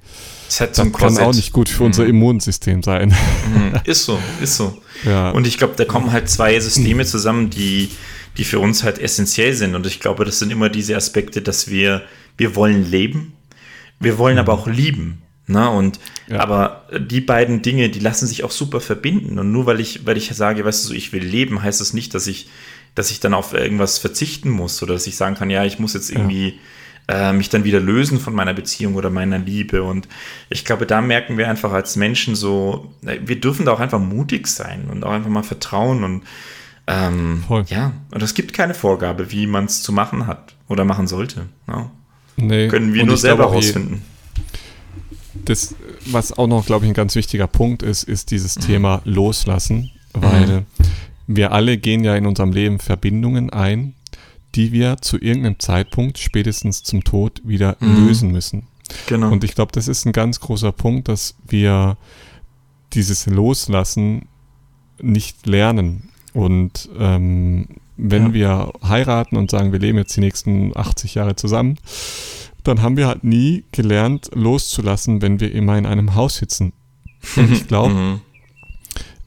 [0.49, 1.23] das ein kann Korsett.
[1.27, 2.11] auch nicht gut für unser Mhm.
[2.11, 3.09] Immunsystem sein.
[3.55, 3.79] Mhm.
[3.85, 4.79] Ist so, ist so.
[5.05, 5.31] ja.
[5.33, 7.91] Und ich glaube, da kommen halt zwei Systeme zusammen, die,
[8.39, 9.75] die für uns halt essentiell sind.
[9.75, 12.03] Und ich glaube, das sind immer diese Aspekte, dass wir,
[12.39, 13.35] wir wollen leben,
[14.05, 15.23] wir wollen aber auch lieben.
[15.47, 15.69] Ne?
[15.69, 16.41] Und Ja.
[16.41, 19.39] aber die beiden Dinge, die lassen sich auch super verbinden.
[19.39, 21.93] Und nur weil ich, weil ich sage, weißt du, so, ich will leben, heißt das
[21.93, 22.49] nicht, dass ich,
[22.95, 25.95] dass ich dann auf irgendwas verzichten muss oder dass ich sagen kann, ja, ich muss
[25.95, 26.59] jetzt irgendwie
[27.09, 29.83] äh, mich dann wieder lösen von meiner Beziehung oder meiner Liebe.
[29.83, 30.09] Und
[30.49, 34.01] ich glaube, da merken wir einfach als Menschen so, äh, wir dürfen da auch einfach
[34.01, 36.23] mutig sein und auch einfach mal vertrauen und
[36.87, 41.07] ähm, ja, und es gibt keine Vorgabe, wie man es zu machen hat oder machen
[41.07, 41.47] sollte.
[41.67, 41.91] Ja.
[42.37, 42.69] Nee.
[42.69, 44.03] Können wir nur selber rausfinden.
[45.45, 45.75] das,
[46.07, 48.35] was auch noch, glaube ich, ein ganz wichtiger Punkt ist, ist Mhm.
[48.35, 50.65] dieses Thema Loslassen, weil
[51.27, 53.95] wir alle gehen ja in unserem Leben Verbindungen ein,
[54.55, 58.07] die wir zu irgendeinem Zeitpunkt, spätestens zum Tod, wieder Mhm.
[58.07, 58.67] lösen müssen.
[59.07, 59.31] Genau.
[59.33, 61.97] Und ich glaube, das ist ein ganz großer Punkt, dass wir
[62.93, 64.29] dieses Loslassen
[65.01, 66.11] nicht lernen.
[66.35, 67.67] Und ähm,
[67.97, 68.33] wenn Ja.
[68.35, 71.79] wir heiraten und sagen, wir leben jetzt die nächsten 80 Jahre zusammen,
[72.65, 76.73] dann haben wir halt nie gelernt, loszulassen, wenn wir immer in einem Haus sitzen.
[77.37, 78.21] Und ich glaube, Mhm.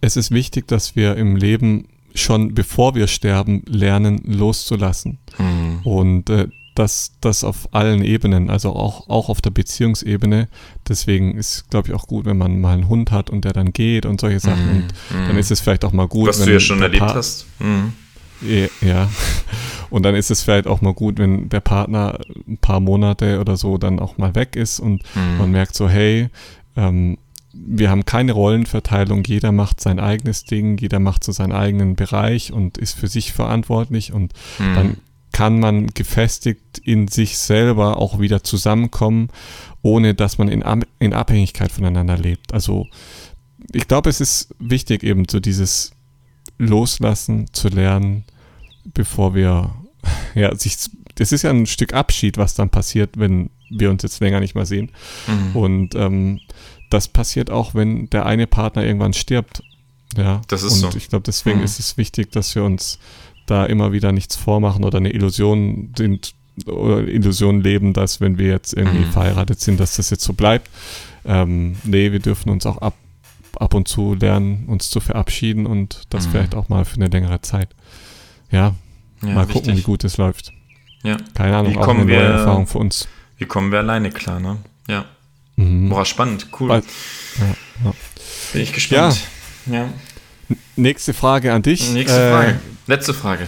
[0.01, 5.19] es ist wichtig, dass wir im Leben schon bevor wir sterben, lernen loszulassen.
[5.37, 5.79] Mhm.
[5.83, 6.47] Und äh,
[6.77, 10.47] das, das auf allen Ebenen, also auch, auch auf der Beziehungsebene.
[10.87, 13.73] Deswegen ist, glaube ich, auch gut, wenn man mal einen Hund hat und der dann
[13.73, 14.69] geht und solche Sachen.
[14.69, 16.29] Und dann ist es vielleicht auch mal gut, Mhm.
[16.29, 17.45] Was du ja schon erlebt Pa- hast.
[17.59, 17.93] Mhm.
[18.41, 19.09] Ja, Ja.
[19.89, 23.55] Und dann ist es vielleicht auch mal gut, wenn der Partner ein paar Monate oder
[23.55, 25.37] so dann auch mal weg ist und Mhm.
[25.37, 26.27] man merkt so, hey,
[26.75, 27.17] ähm,
[27.53, 32.51] wir haben keine Rollenverteilung, jeder macht sein eigenes Ding, jeder macht so seinen eigenen Bereich
[32.53, 34.75] und ist für sich verantwortlich und Mhm.
[34.75, 34.97] dann
[35.37, 39.29] kann man gefestigt in sich selber auch wieder zusammenkommen,
[39.83, 40.63] ohne dass man in,
[40.97, 42.55] in Abhängigkeit voneinander lebt.
[42.55, 42.87] Also
[43.71, 45.91] ich glaube, es ist wichtig eben so dieses
[46.57, 48.23] Loslassen zu lernen,
[48.95, 49.75] bevor wir,
[50.33, 50.75] ja, sich,
[51.13, 54.55] das ist ja ein Stück Abschied, was dann passiert, wenn wir uns jetzt länger nicht
[54.55, 54.91] mehr sehen.
[55.27, 55.55] Mhm.
[55.55, 56.39] Und ähm,
[56.89, 59.61] das passiert auch, wenn der eine Partner irgendwann stirbt.
[60.17, 60.97] Ja, Das ist und so.
[60.97, 61.65] ich glaube, deswegen Mhm.
[61.65, 62.97] ist es wichtig, dass wir uns
[63.47, 66.33] da immer wieder nichts vormachen oder eine Illusion sind
[66.65, 69.11] oder Illusion leben, dass wenn wir jetzt irgendwie Mhm.
[69.11, 70.69] verheiratet sind, dass das jetzt so bleibt.
[71.25, 72.95] Ähm, nee, wir dürfen uns auch ab,
[73.59, 76.31] ab und zu lernen, uns zu verabschieden und das Mhm.
[76.31, 77.69] vielleicht auch mal für eine längere Zeit.
[78.51, 78.75] Ja,
[79.23, 80.53] Ja, mal gucken, wie gut es läuft.
[81.03, 81.17] Ja.
[81.35, 83.07] Keine Ahnung, Wie auch kommen eine neue wir- Erfahrung für uns.
[83.37, 84.57] Wie kommen wir alleine klar, ne?
[84.87, 85.05] Ja.
[85.57, 85.89] Mhm.
[85.89, 86.69] Boah, spannend, cool.
[86.69, 86.75] Ja,
[87.83, 87.93] ja.
[88.53, 89.21] Bin ich gespannt.
[89.67, 89.89] Ja.
[90.75, 91.91] Nächste Frage an dich.
[91.91, 92.59] Nächste Äh, Frage.
[92.87, 93.47] Letzte Frage.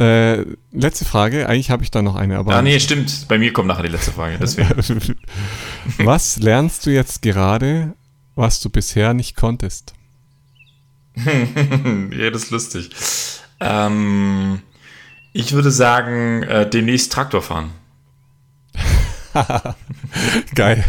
[0.00, 1.48] Äh, letzte Frage.
[1.48, 2.54] Eigentlich habe ich da noch eine, aber.
[2.56, 3.26] Ah, nee, stimmt.
[3.28, 4.38] Bei mir kommt nachher die letzte Frage.
[4.40, 4.68] Deswegen.
[5.98, 7.94] was lernst du jetzt gerade,
[8.34, 9.94] was du bisher nicht konntest?
[11.16, 12.90] ja, das ist lustig.
[13.60, 14.62] Ähm,
[15.32, 17.70] ich würde sagen, äh, demnächst Traktor fahren.
[20.54, 20.84] Geil.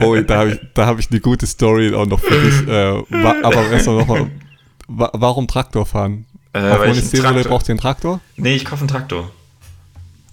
[0.00, 2.68] Oh, da habe ich, da hab ich eine gute Story auch noch für dich.
[2.68, 3.02] Äh,
[3.42, 4.26] aber erstmal nochmal.
[4.88, 6.26] Wa warum Traktor fahren?
[6.52, 8.20] Äh, Auf weil ich Traktor- braucht ihr einen Traktor?
[8.36, 9.30] Nee, ich kaufe einen Traktor.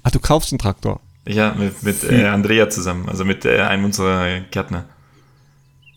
[0.03, 0.99] Ah, du kaufst einen Traktor.
[1.27, 4.85] Ja, mit, mit äh, Andrea zusammen, also mit äh, einem unserer Gärtner.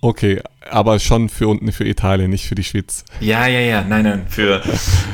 [0.03, 0.41] Okay,
[0.71, 3.05] aber schon für unten für Italien, nicht für die Schweiz.
[3.21, 4.27] Ja, ja, ja, nein, nein.
[4.29, 4.63] Für,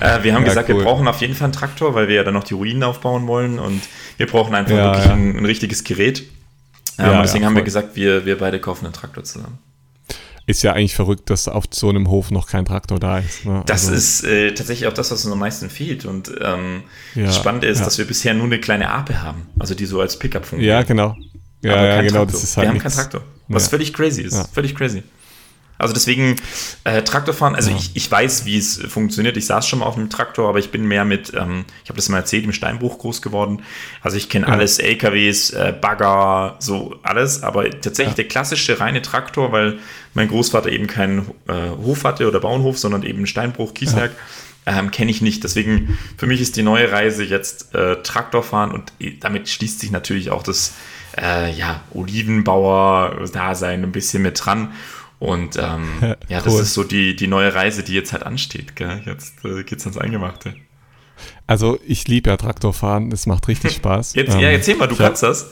[0.00, 0.76] äh, wir haben Ja, gesagt, cool.
[0.78, 3.26] wir brauchen auf jeden Fall einen Traktor, weil wir ja dann noch die Ruinen aufbauen
[3.26, 3.82] wollen und
[4.16, 5.12] wir brauchen einfach Ja, wirklich ja.
[5.12, 6.24] Ein, ein richtiges Gerät.
[6.98, 9.58] Ähm, Ja, deswegen haben wir gesagt, wir, wir beide kaufen einen Traktor zusammen.
[10.48, 13.44] Ist ja eigentlich verrückt, dass auf so einem Hof noch kein Traktor da ist.
[13.44, 13.62] Ne?
[13.66, 16.04] Das Also, ist äh, tatsächlich auch das, was uns am meisten fehlt.
[16.04, 16.84] Und ähm,
[17.16, 20.18] das Spannende ist, dass wir bisher nur eine kleine Ape haben, also die so als
[20.18, 20.68] Pickup fungiert.
[20.68, 21.16] Ja, genau.
[21.62, 22.26] Ja, genau, Traktor.
[22.26, 22.94] das ist halt Wir haben nichts.
[22.96, 23.24] keinen Traktor.
[23.48, 24.48] Was völlig crazy ist.
[24.52, 25.02] Völlig crazy.
[25.78, 26.36] Also deswegen
[26.84, 27.76] äh, Traktorfahren, also ja.
[27.76, 29.36] ich, ich weiß, wie es funktioniert.
[29.36, 31.96] Ich saß schon mal auf einem Traktor, aber ich bin mehr mit, ähm, ich habe
[31.96, 33.62] das mal erzählt, im Steinbruch groß geworden.
[34.00, 34.52] Also ich kenne ja.
[34.52, 38.22] alles, LKWs, äh, Bagger, so alles, aber tatsächlich ja.
[38.22, 39.78] der klassische reine Traktor, weil
[40.14, 44.12] mein Großvater eben keinen äh, Hof hatte oder Bauernhof, sondern eben Steinbruch, Kieswerk.
[44.68, 45.44] Ähm, kenne ich nicht.
[45.44, 50.30] Deswegen für mich ist die neue Reise jetzt äh, Traktorfahren und damit schließt sich natürlich
[50.30, 50.72] auch das
[51.16, 54.72] äh, ja, Olivenbauer-Dasein ein bisschen mit dran.
[55.18, 55.88] Und ähm,
[56.28, 56.62] ja, das cool.
[56.62, 58.76] ist so die, die neue Reise, die jetzt halt ansteht.
[58.76, 59.02] Gell?
[59.06, 60.54] Jetzt äh, geht's ans Eingemachte.
[61.46, 64.14] Also ich liebe ja Traktorfahren, es macht richtig Spaß.
[64.14, 65.50] Jetzt, ähm, ja, erzähl mal, du kannst hab, das.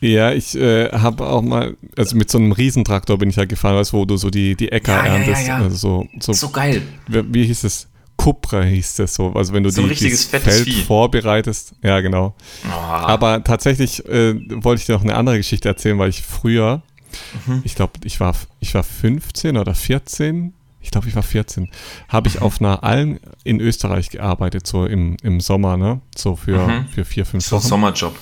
[0.00, 3.76] Ja, ich äh, habe auch mal, also mit so einem Riesentraktor bin ich ja gefahren,
[3.76, 5.46] weißt, wo du so die, die Äcker ja, erntest.
[5.46, 6.82] Ja, ja, also so, so, so geil.
[7.06, 7.88] Wie, wie hieß es?
[8.16, 9.32] Cupra hieß das so.
[9.32, 10.82] Also wenn du so die, das Feld Vieh.
[10.82, 11.74] vorbereitest.
[11.82, 12.34] Ja, genau.
[12.66, 12.72] Oh.
[12.72, 16.82] Aber tatsächlich äh, wollte ich dir noch eine andere Geschichte erzählen, weil ich früher,
[17.46, 17.62] mhm.
[17.64, 21.68] ich glaube, ich war, ich war 15 oder 14, ich glaube, ich war 14,
[22.08, 22.42] habe ich mhm.
[22.42, 26.00] auf einer Alm in Österreich gearbeitet, so im, im Sommer, ne?
[26.16, 26.88] So für, mhm.
[26.88, 27.62] für vier, fünf Wochen.
[27.62, 28.16] So Sommerjob.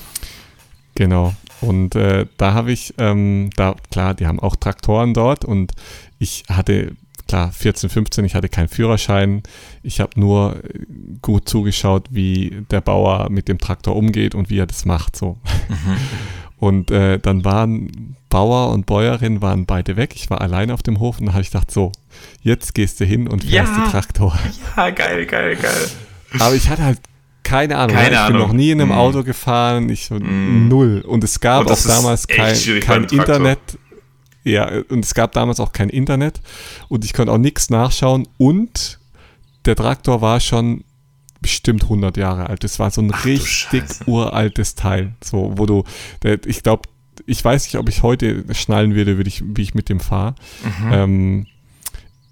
[0.94, 1.34] Genau.
[1.60, 5.72] Und äh, da habe ich, ähm, da, klar, die haben auch Traktoren dort und
[6.18, 6.94] ich hatte
[7.26, 9.42] klar, 14, 15, ich hatte keinen Führerschein.
[9.82, 10.78] Ich habe nur äh,
[11.22, 15.16] gut zugeschaut, wie der Bauer mit dem Traktor umgeht und wie er das macht.
[15.16, 15.38] So.
[15.68, 15.96] Mhm.
[16.64, 20.12] Und äh, dann waren Bauer und Bäuerin waren beide weg.
[20.14, 21.92] Ich war allein auf dem Hof und dann habe ich gedacht, so,
[22.40, 24.38] jetzt gehst du hin und fährst ja, die Traktor.
[24.74, 25.90] Ja, geil, geil, geil.
[26.40, 27.00] Aber ich hatte halt
[27.42, 27.94] keine Ahnung.
[27.94, 28.38] Keine ich Ahnung.
[28.38, 28.98] bin noch nie in einem mm.
[28.98, 29.90] Auto gefahren.
[29.90, 30.68] Ich mm.
[30.68, 31.04] null.
[31.06, 33.58] Und es gab und auch damals kein, kein Internet.
[34.42, 36.40] Ja, und es gab damals auch kein Internet
[36.88, 38.98] und ich konnte auch nichts nachschauen und
[39.66, 40.84] der Traktor war schon
[41.44, 42.64] bestimmt 100 Jahre alt.
[42.64, 45.84] Das war so ein Ach, richtig uraltes Teil, so wo du,
[46.46, 46.88] ich glaube,
[47.26, 50.34] ich weiß nicht, ob ich heute schnallen würde, würde ich, wie ich mit dem fahre.
[50.62, 50.92] Mhm.
[50.92, 51.46] Ähm,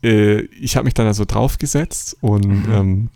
[0.02, 2.72] äh, ich habe mich dann also draufgesetzt und mhm.
[2.72, 3.08] ähm,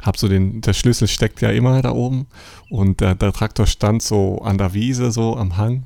[0.00, 2.28] habe so den, der Schlüssel steckt ja immer da oben
[2.70, 5.82] und der, der Traktor stand so an der Wiese, so am Hang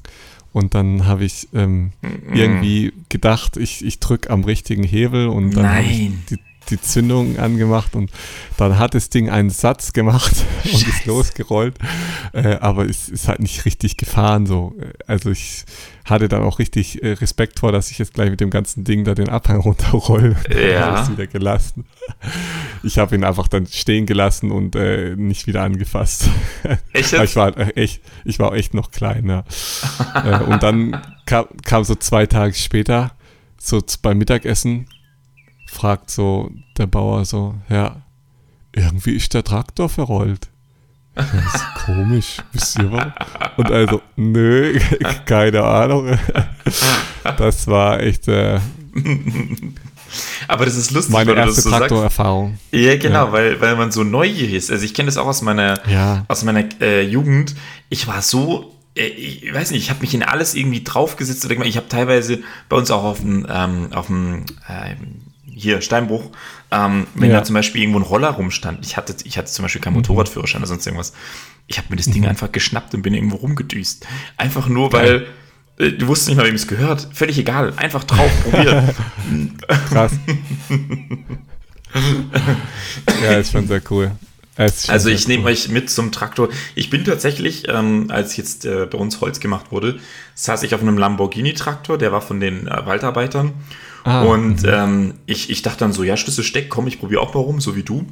[0.53, 2.35] und dann habe ich ähm, mm.
[2.35, 6.39] irgendwie gedacht, ich, ich drücke am richtigen Hebel und dann habe ich die,
[6.71, 8.11] die Zündung angemacht und
[8.57, 10.33] dann hat das Ding einen Satz gemacht
[10.65, 10.89] und Scheiße.
[10.91, 11.77] ist losgerollt.
[12.33, 14.75] Äh, aber es ist halt nicht richtig gefahren so.
[15.07, 15.65] Also ich
[16.05, 19.05] hatte dann auch richtig äh, Respekt vor, dass ich jetzt gleich mit dem ganzen Ding
[19.05, 20.37] da den Abhang runterrolle.
[20.51, 21.09] Ja.
[21.09, 21.85] wieder gelassen.
[22.83, 26.29] Ich habe ihn einfach dann stehen gelassen und äh, nicht wieder angefasst.
[26.93, 27.13] Echt?
[27.13, 29.45] ich war äh, echt, ich war echt noch klein, ja.
[30.15, 33.13] Äh, und dann kam, kam so zwei Tage später,
[33.59, 34.87] so beim Mittagessen,
[35.73, 38.03] fragt so der Bauer so, ja,
[38.73, 40.49] irgendwie ist der Traktor verrollt.
[41.15, 43.07] Das ist komisch, wisst ihr was?
[43.57, 44.79] Und also, nö,
[45.27, 46.19] keine Ahnung.
[47.37, 48.27] Das war echt.
[48.27, 48.59] Äh,
[50.49, 52.59] aber das ist lustig, meine erste so Traktorerfahrung.
[52.73, 53.33] Ja, genau, ja.
[53.33, 54.73] Weil, weil man so neugierig ist.
[54.73, 56.25] Also ich kenne das auch aus meiner, ja.
[56.27, 57.55] aus meiner äh, Jugend.
[57.91, 61.49] Ich war so, äh, ich weiß nicht, ich habe mich in alles irgendwie draufgesetzt.
[61.49, 64.97] Ich habe teilweise bei uns auch auf dem, ähm, auf dem äh,
[65.55, 66.31] hier Steinbruch,
[66.71, 67.39] ähm, wenn ja.
[67.39, 70.01] da zum Beispiel irgendwo ein Roller rumstand, ich hatte, ich hatte zum Beispiel keinen mhm.
[70.01, 71.13] Motorradführerschein oder sonst irgendwas,
[71.67, 72.29] ich habe mir das Ding mhm.
[72.29, 74.07] einfach geschnappt und bin irgendwo rumgedüst.
[74.37, 75.27] Einfach nur, weil
[75.79, 77.09] äh, du wusstest nicht mal, wem es gehört.
[77.13, 77.73] Völlig egal.
[77.77, 78.91] Einfach drauf, probieren.
[79.89, 80.13] Krass.
[83.23, 84.13] ja, ist schon sehr cool.
[84.57, 86.51] Also ich nehme euch mit zum Traktor.
[86.75, 89.99] Ich bin tatsächlich, ähm, als jetzt äh, bei uns Holz gemacht wurde,
[90.35, 93.55] saß ich auf einem Lamborghini-Traktor, der war von den äh, Waldarbeitern.
[94.05, 97.35] Ah, und ähm, ich, ich dachte dann so, ja, Schlüssel steckt, komm, ich probiere auch
[97.35, 98.07] mal rum, so wie du.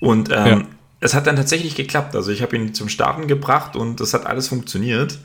[0.00, 0.62] Und ähm, ja.
[1.00, 2.16] es hat dann tatsächlich geklappt.
[2.16, 5.18] Also ich habe ihn zum Starten gebracht und das hat alles funktioniert.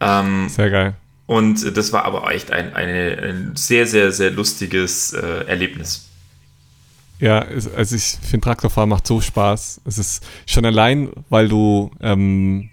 [0.00, 0.94] Ähm, sehr geil.
[1.26, 6.08] Und das war aber echt ein, eine, ein sehr, sehr, sehr lustiges äh, Erlebnis.
[7.20, 7.38] Ja,
[7.76, 9.80] also ich finde Traktorfahren macht so Spaß.
[9.86, 12.68] Es ist schon allein, weil du ähm,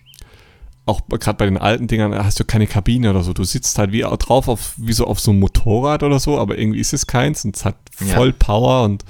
[0.91, 3.33] auch gerade bei den alten Dingern hast du keine Kabine oder so.
[3.33, 6.57] Du sitzt halt wie drauf auf, wie so auf so einem Motorrad oder so, aber
[6.57, 8.35] irgendwie ist es keins und es hat voll ja.
[8.37, 9.05] Power und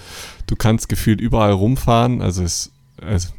[0.47, 2.21] du kannst gefühlt überall rumfahren.
[2.21, 2.71] Also es,
[3.01, 3.33] es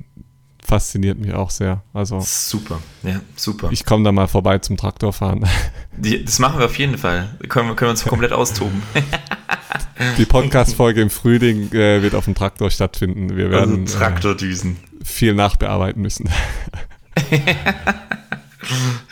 [0.63, 1.83] fasziniert mich auch sehr.
[1.93, 3.69] Also super, ja, super.
[3.73, 5.47] Ich komme da mal vorbei zum Traktorfahren.
[5.97, 7.37] Die, das machen wir auf jeden Fall.
[7.49, 8.83] Können, können wir uns komplett austoben.
[10.19, 13.37] Die Podcast-Folge im Frühling äh, wird auf dem Traktor stattfinden.
[13.37, 14.77] Wir also werden also Traktordüsen.
[15.01, 16.29] Äh, viel nachbearbeiten müssen.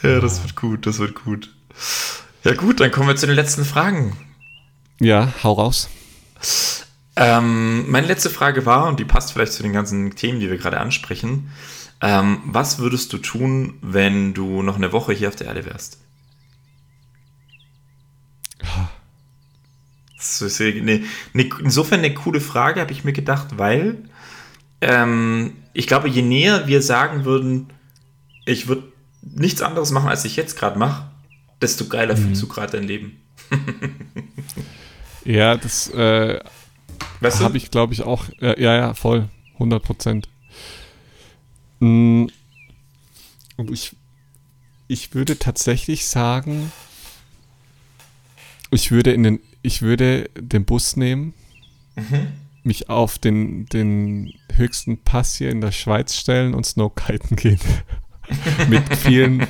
[0.02, 1.50] ja, das wird gut, das wird gut.
[2.44, 4.16] Ja, gut, dann kommen wir zu den letzten Fragen.
[5.00, 5.88] Ja, hau raus.
[7.16, 10.56] Ähm, meine letzte Frage war, und die passt vielleicht zu den ganzen Themen, die wir
[10.56, 11.50] gerade ansprechen.
[12.00, 15.98] Ähm, was würdest du tun, wenn du noch eine Woche hier auf der Erde wärst?
[20.16, 21.02] Das ist eine,
[21.34, 24.04] eine, insofern eine coole Frage, habe ich mir gedacht, weil
[24.80, 27.70] ähm, ich glaube, je näher wir sagen würden,
[28.44, 28.84] ich würde
[29.22, 31.10] nichts anderes machen, als ich jetzt gerade mache,
[31.60, 32.26] desto geiler mhm.
[32.26, 33.20] fühlst du gerade dein Leben.
[35.24, 36.40] ja, das äh,
[37.20, 37.44] weißt du?
[37.44, 38.28] habe ich, glaube ich, auch.
[38.40, 39.28] Äh, ja, ja, voll.
[39.54, 40.28] 100 Prozent.
[41.80, 42.30] Und
[43.70, 43.94] ich,
[44.88, 46.72] ich würde tatsächlich sagen,
[48.70, 51.34] ich würde in den, ich würde den Bus nehmen,
[51.96, 52.28] mhm.
[52.62, 57.60] mich auf den, den höchsten Pass hier in der Schweiz stellen und Snowkiten gehen.
[58.68, 59.46] Mit vielen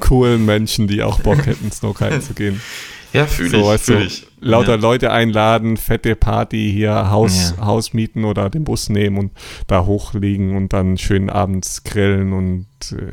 [0.00, 2.60] coolen Menschen, die auch Bock hätten, Snowkiten zu gehen.
[3.12, 3.64] Ja, fühle so, ich.
[3.66, 4.26] Weißt fühl ich.
[4.40, 4.80] Lauter ja.
[4.80, 7.66] Leute einladen, fette Party hier, Haus, ja.
[7.66, 9.32] Haus mieten oder den Bus nehmen und
[9.66, 13.12] da hochlegen und dann schön abends grillen und äh,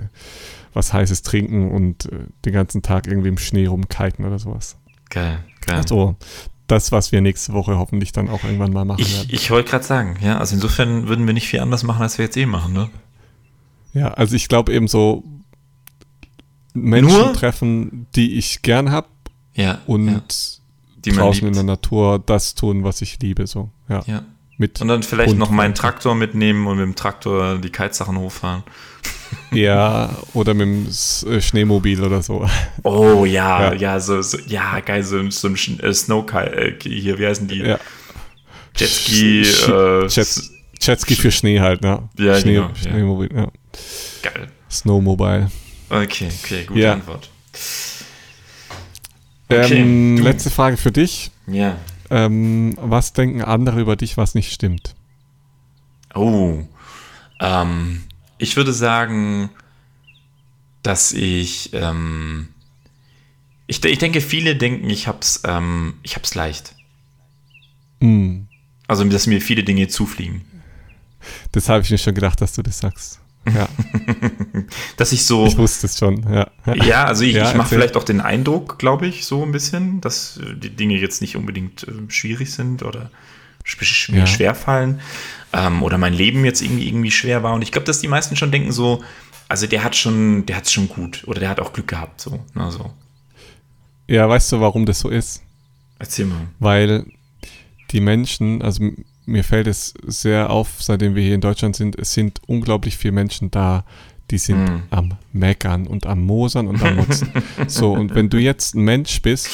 [0.74, 4.78] was Heißes trinken und äh, den ganzen Tag irgendwie im Schnee rumkiten oder sowas.
[5.10, 5.76] Geil, geil.
[5.76, 6.16] Also,
[6.68, 9.30] das, was wir nächste Woche hoffentlich dann auch irgendwann mal machen ich, werden.
[9.32, 12.26] Ich wollte gerade sagen, ja, also insofern würden wir nicht viel anders machen, als wir
[12.26, 12.90] jetzt eh machen, ne?
[13.94, 15.24] Ja, also ich glaube eben so
[16.74, 17.34] Menschen Nur?
[17.34, 19.08] treffen, die ich gern habe
[19.54, 20.22] ja, und ja.
[21.06, 24.04] Die draußen in der Natur das tun, was ich liebe, so, ja.
[24.06, 24.24] ja.
[24.58, 28.18] Mit und dann vielleicht Hund noch meinen Traktor mitnehmen und mit dem Traktor die Kitesachen
[28.18, 28.64] hochfahren.
[29.52, 30.88] Ja, oder mit dem
[31.32, 32.48] äh, Schneemobil oder so.
[32.82, 37.20] Oh ja, ja, ja so, so, ja, geil, so, so ein äh, Snowkite, äh, hier,
[37.20, 37.60] wie heißen die?
[37.60, 37.80] Ja.
[38.76, 40.42] Jetski, äh, Jet,
[40.82, 42.10] Jetski für Schnee halt, ne?
[42.18, 43.52] Ja, Schnee, genau, Schneemobil, ja.
[44.22, 44.52] Geil.
[44.70, 45.52] Snowmobile.
[45.90, 46.94] Okay, okay, gute ja.
[46.94, 47.30] Antwort.
[49.50, 51.32] Okay, ähm, letzte Frage für dich.
[51.48, 51.78] Ja.
[52.12, 54.96] Ähm, was denken andere über dich, was nicht stimmt?
[56.14, 56.64] Oh,
[57.40, 58.04] ähm,
[58.38, 59.50] ich würde sagen,
[60.84, 62.50] dass ich, ähm,
[63.68, 66.76] ich, ich denke, viele denken, ich hab's, ähm, ich hab's leicht.
[68.00, 68.42] Mm.
[68.88, 70.42] Also, dass mir viele Dinge zufliegen.
[71.52, 73.20] Das habe ich mir schon gedacht, dass du das sagst.
[73.56, 73.68] Ja.
[74.98, 75.46] dass ich so.
[75.46, 76.48] Ich wusste es schon, ja.
[76.76, 80.02] Ja, also ich, ja, ich mache vielleicht auch den Eindruck, glaube ich, so ein bisschen,
[80.02, 83.10] dass die Dinge jetzt nicht unbedingt äh, schwierig sind oder
[84.10, 84.28] mir ja.
[84.28, 85.00] schwer fallen
[85.54, 87.54] ähm, oder mein Leben jetzt irgendwie, irgendwie schwer war.
[87.54, 89.04] Und ich glaube, dass die meisten schon denken so,
[89.48, 92.22] also der hat schon, der hat es schon gut oder der hat auch Glück gehabt,
[92.22, 92.40] so.
[92.54, 92.92] Na, so.
[94.08, 95.44] Ja, weißt du, warum das so ist?
[96.00, 96.48] Erzähl mal.
[96.60, 97.06] Weil
[97.92, 98.84] die Menschen, also
[99.30, 103.14] mir fällt es sehr auf, seitdem wir hier in Deutschland sind, es sind unglaublich viele
[103.14, 103.86] Menschen da,
[104.32, 104.84] die sind mm.
[104.90, 107.32] am Meckern und am Mosern und am Motzen.
[107.68, 109.48] so, und wenn du jetzt ein Mensch bist,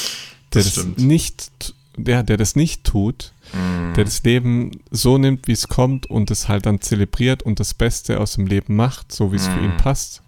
[0.53, 3.93] der das, das nicht, der, der das nicht tut, mm.
[3.93, 7.73] der das Leben so nimmt, wie es kommt und es halt dann zelebriert und das
[7.73, 9.51] Beste aus dem Leben macht, so wie es mm.
[9.51, 9.77] für ihn mm.
[9.77, 10.21] passt,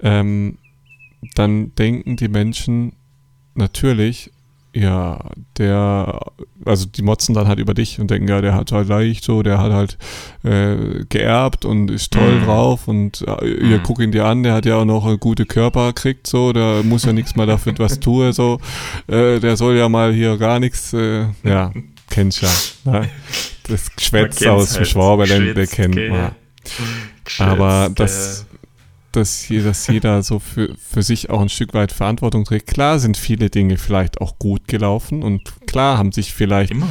[0.00, 0.58] ähm,
[1.34, 2.92] dann denken die Menschen
[3.54, 4.30] natürlich,
[4.72, 5.18] ja,
[5.58, 6.20] der,
[6.64, 9.42] also die motzen dann halt über dich und denken, ja, der hat halt leicht so,
[9.42, 9.98] der hat halt
[10.44, 12.44] äh, geerbt und ist toll mm.
[12.44, 13.82] drauf und äh, ihr mm.
[13.82, 16.82] guckt ihn dir an, der hat ja auch noch einen guten Körper gekriegt, so, der
[16.84, 18.60] muss ja nichts mal dafür was tun, so,
[19.08, 21.72] äh, der soll ja mal hier gar nichts, äh, ja,
[22.08, 23.08] kennst ja, ne?
[23.64, 24.88] das Geschwätz aus dem halt.
[24.88, 26.32] Schwaberländle kennt man.
[27.38, 28.46] Aber das
[29.12, 32.68] dass, hier, dass jeder so für, für sich auch ein Stück weit Verantwortung trägt.
[32.68, 36.88] Klar sind viele Dinge vielleicht auch gut gelaufen und klar haben sich vielleicht, Immer.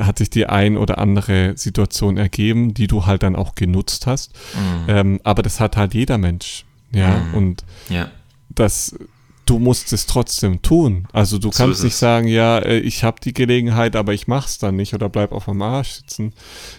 [0.00, 4.34] hat sich die ein oder andere Situation ergeben, die du halt dann auch genutzt hast.
[4.54, 4.84] Mhm.
[4.88, 6.64] Ähm, aber das hat halt jeder Mensch.
[6.90, 7.34] Ja, mhm.
[7.34, 8.10] und ja.
[8.48, 8.96] das,
[9.44, 11.06] du musst es trotzdem tun.
[11.12, 14.58] Also du so kannst nicht sagen, ja, äh, ich habe die Gelegenheit, aber ich mach's
[14.58, 16.32] dann nicht oder bleib auf dem Arsch sitzen.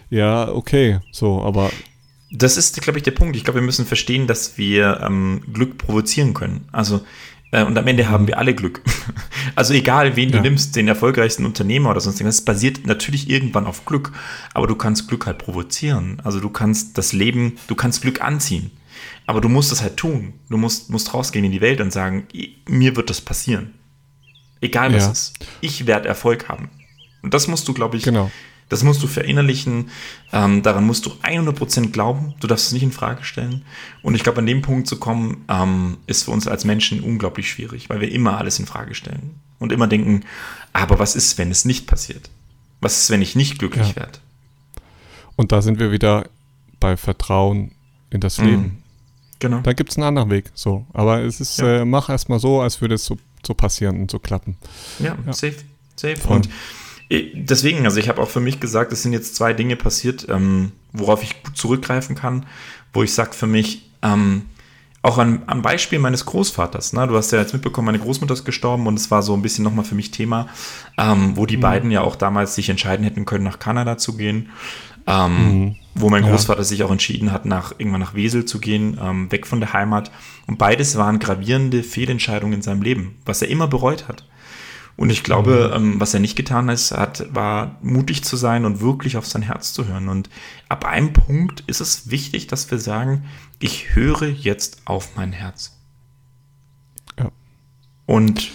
[0.09, 1.69] Ja, okay, so, aber
[2.31, 3.35] das ist, glaube ich, der Punkt.
[3.35, 6.67] Ich glaube, wir müssen verstehen, dass wir ähm, Glück provozieren können.
[6.71, 7.01] Also,
[7.51, 8.81] äh, und am Ende haben wir alle Glück.
[9.55, 10.37] also, egal, wen ja.
[10.37, 14.11] du nimmst, den erfolgreichsten Unternehmer oder sonst irgendwas, das basiert natürlich irgendwann auf Glück.
[14.53, 16.21] Aber du kannst Glück halt provozieren.
[16.23, 18.71] Also, du kannst das Leben, du kannst Glück anziehen.
[19.25, 20.33] Aber du musst es halt tun.
[20.49, 22.27] Du musst, musst rausgehen in die Welt und sagen,
[22.67, 23.73] mir wird das passieren.
[24.61, 25.11] Egal was ja.
[25.11, 25.33] ist.
[25.61, 26.69] Ich werde Erfolg haben.
[27.21, 28.31] Und das musst du, glaube ich, genau.
[28.69, 29.89] Das musst du verinnerlichen,
[30.31, 33.63] ähm, daran musst du 100% glauben, du darfst es nicht in Frage stellen.
[34.03, 37.49] Und ich glaube, an dem Punkt zu kommen, ähm, ist für uns als Menschen unglaublich
[37.49, 40.23] schwierig, weil wir immer alles in Frage stellen und immer denken,
[40.71, 42.29] aber was ist, wenn es nicht passiert?
[42.79, 43.95] Was ist, wenn ich nicht glücklich ja.
[43.97, 44.19] werde?
[45.35, 46.29] Und da sind wir wieder
[46.79, 47.71] bei Vertrauen
[48.09, 48.45] in das mhm.
[48.45, 48.83] Leben.
[49.39, 49.61] Genau.
[49.61, 50.85] Da gibt es einen anderen Weg, so.
[50.93, 51.81] Aber es ist, ja.
[51.81, 54.57] äh, mach erstmal so, als würde es so, so passieren und so klappen.
[54.99, 55.33] Ja, ja.
[55.33, 55.55] safe.
[55.95, 56.27] Safe.
[56.27, 56.49] Und
[57.11, 60.73] Deswegen, also ich habe auch für mich gesagt, es sind jetzt zwei Dinge passiert, ähm,
[60.93, 62.45] worauf ich gut zurückgreifen kann,
[62.93, 64.43] wo ich sage für mich, ähm,
[65.01, 66.93] auch an, am Beispiel meines Großvaters.
[66.93, 67.07] Ne?
[67.07, 69.63] Du hast ja jetzt mitbekommen, meine Großmutter ist gestorben und es war so ein bisschen
[69.63, 70.47] nochmal für mich Thema,
[70.97, 71.61] ähm, wo die mhm.
[71.61, 74.49] beiden ja auch damals sich entscheiden hätten können, nach Kanada zu gehen.
[75.07, 75.75] Ähm, mhm.
[75.95, 76.65] Wo mein Großvater ja.
[76.65, 80.11] sich auch entschieden hat, nach, irgendwann nach Wesel zu gehen, ähm, weg von der Heimat.
[80.45, 84.25] Und beides waren gravierende Fehlentscheidungen in seinem Leben, was er immer bereut hat.
[84.99, 85.93] Und ich glaube, mhm.
[85.93, 89.43] ähm, was er nicht getan ist, hat, war mutig zu sein und wirklich auf sein
[89.43, 90.09] Herz zu hören.
[90.09, 90.29] Und
[90.67, 93.23] ab einem Punkt ist es wichtig, dass wir sagen,
[93.59, 95.77] ich höre jetzt auf mein Herz.
[97.17, 97.31] Ja.
[98.07, 98.51] Und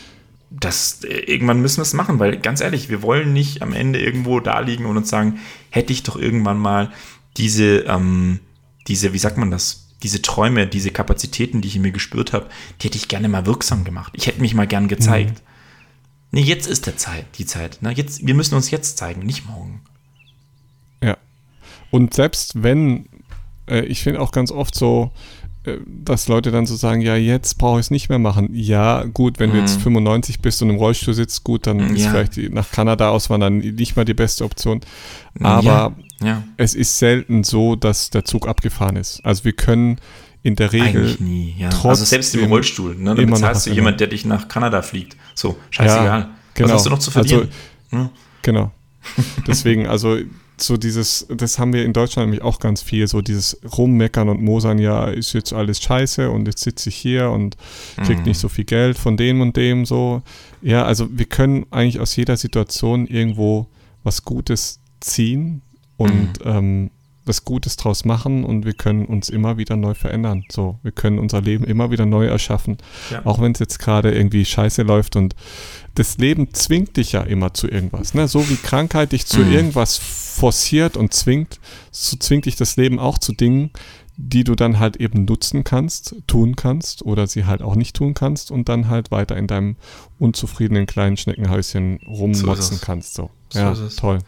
[0.51, 4.39] das, irgendwann müssen wir es machen, weil ganz ehrlich, wir wollen nicht am Ende irgendwo
[4.39, 5.39] da liegen und uns sagen,
[5.71, 6.93] hätte ich doch irgendwann mal
[7.39, 8.41] diese, ähm,
[8.87, 12.51] diese, wie sagt man das, diese Träume, diese Kapazitäten, die ich in mir gespürt habe,
[12.83, 14.13] die hätte ich gerne mal wirksam gemacht.
[14.15, 15.41] Ich hätte mich mal gern gezeigt.
[15.41, 15.54] Mhm.
[16.35, 17.81] Nee, jetzt ist der Zeit, die Zeit.
[17.81, 17.93] Ne?
[17.93, 19.83] Jetzt, wir müssen uns jetzt zeigen, nicht morgen.
[21.01, 21.17] Ja.
[21.93, 23.09] Und selbst wenn,
[23.69, 25.13] äh, ich finde auch ganz oft so,
[25.63, 28.49] äh, dass Leute dann so sagen, ja, jetzt brauche ich es nicht mehr machen.
[28.53, 29.55] Ja, gut, wenn mhm.
[29.55, 31.87] du jetzt 95 bist und im Rollstuhl sitzt, gut, dann ja.
[31.95, 34.81] ist vielleicht die, nach Kanada auswandern nicht mal die beste Option.
[35.39, 36.27] Aber ja.
[36.27, 36.43] Ja.
[36.57, 39.25] es ist selten so, dass der Zug abgefahren ist.
[39.25, 40.01] Also wir können
[40.45, 41.03] in der Regel.
[41.03, 41.71] Eigentlich nie, ja.
[41.83, 43.15] Also selbst im Rollstuhl, ne?
[43.15, 45.17] Dann bezahlst du jemand, der dich nach Kanada fliegt.
[45.35, 46.21] So, scheißegal.
[46.21, 46.69] Ja, genau.
[46.69, 47.49] Was hast du noch zu verdienen?
[47.91, 48.11] Also, hm?
[48.43, 48.71] Genau.
[49.47, 50.19] Deswegen, also
[50.59, 54.43] so dieses, das haben wir in Deutschland nämlich auch ganz viel, so dieses Rummeckern und
[54.43, 57.57] Mosern, ja, ist jetzt alles scheiße und jetzt sitze ich hier und
[58.05, 58.25] krieg mhm.
[58.25, 60.23] nicht so viel Geld von dem und dem so.
[60.61, 63.67] Ja, also wir können eigentlich aus jeder Situation irgendwo
[64.03, 65.63] was Gutes ziehen
[65.97, 66.51] und mhm.
[66.51, 66.91] ähm,
[67.27, 70.45] was Gutes draus machen und wir können uns immer wieder neu verändern.
[70.51, 72.79] So, wir können unser Leben immer wieder neu erschaffen.
[73.11, 73.25] Ja.
[73.25, 75.35] Auch wenn es jetzt gerade irgendwie scheiße läuft und
[75.95, 78.15] das Leben zwingt dich ja immer zu irgendwas.
[78.15, 78.29] Ne?
[78.29, 79.53] So wie Krankheit dich zu mhm.
[79.53, 81.61] irgendwas forciert und zwingt,
[81.91, 83.71] so zwingt dich das Leben auch zu Dingen,
[84.17, 88.15] die du dann halt eben nutzen kannst, tun kannst oder sie halt auch nicht tun
[88.15, 89.77] kannst und dann halt weiter in deinem
[90.19, 93.15] unzufriedenen kleinen Schneckenhäuschen rummotzen so kannst.
[93.15, 94.19] So, so ja, toll.